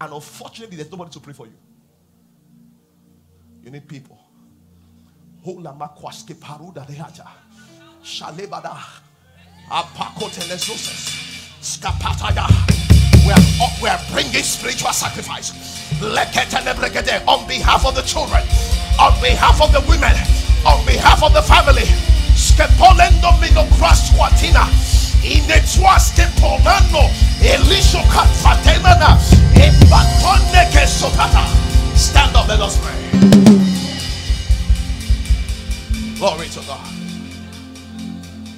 [0.00, 1.54] And unfortunately, there's nobody to pray for you.
[3.62, 4.18] You need people.
[5.42, 6.86] Hola makwaske paruda
[13.30, 15.79] are, we are bringing spiritual sacrifice.
[17.28, 18.42] On behalf of the children,
[18.98, 20.12] on behalf of the women,
[20.66, 21.84] on behalf of the family.
[31.94, 32.96] Stand up, let us pray.
[36.16, 36.86] Glory to God.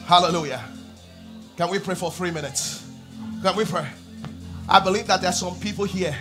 [0.07, 0.62] Hallelujah.
[1.57, 2.88] Can we pray for three minutes?
[3.43, 3.88] Can we pray?
[4.68, 6.16] I believe that there are some people here.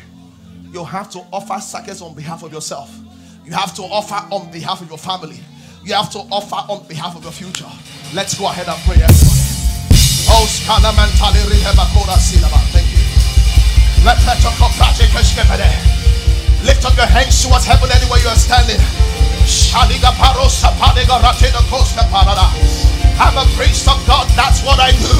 [0.71, 2.89] You have to offer sacrifice on behalf of yourself.
[3.43, 5.39] You have to offer on behalf of your family.
[5.83, 7.67] You have to offer on behalf of your future.
[8.15, 9.03] Let's go ahead and pray.
[10.31, 10.47] Oh,
[12.71, 13.03] Thank you.
[16.63, 18.79] Lift up your hands towards heaven anywhere you are standing.
[23.19, 25.17] I'm a priest of God, that's what I do.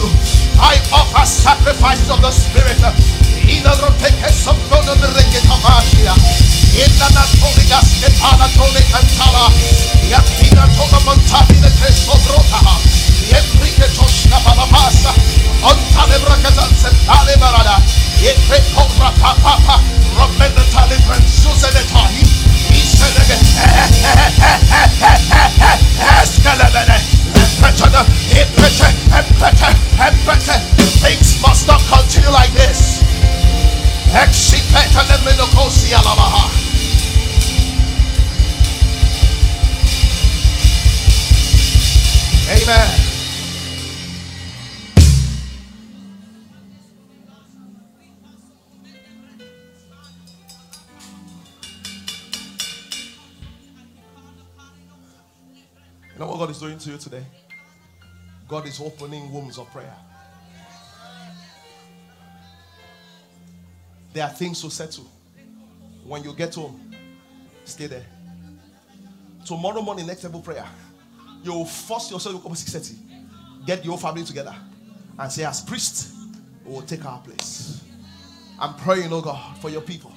[0.63, 3.30] I offer sacrifices of the Spirit.
[31.01, 33.10] Things must not continue like this.
[42.51, 42.99] Amen.
[56.13, 57.23] You know what God is doing to you today?
[58.49, 59.95] God is opening wombs of prayer.
[64.13, 65.05] There are things to settle.
[66.03, 66.93] When you get home,
[67.65, 68.05] stay there.
[69.45, 70.67] Tomorrow morning, next level prayer.
[71.43, 73.65] You will force yourself to come 6:30.
[73.65, 74.55] Get your family together
[75.17, 76.13] and say, as priest,
[76.65, 77.83] we will take our place.
[78.59, 80.13] I'm praying, oh God, for your people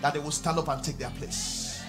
[0.00, 1.82] that they will stand up and take their place.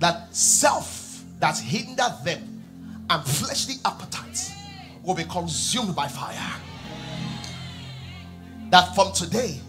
[0.00, 2.64] That self that hinder them
[3.10, 4.52] and fleshly appetites
[5.04, 6.60] will be consumed by fire.
[8.70, 9.60] That from today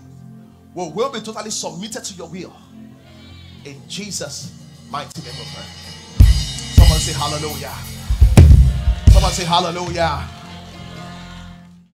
[0.74, 2.54] we will be totally submitted to your will.
[3.66, 6.28] In Jesus' mighty name of prayer.
[6.76, 7.74] Someone say hallelujah.
[9.12, 10.39] Someone say hallelujah.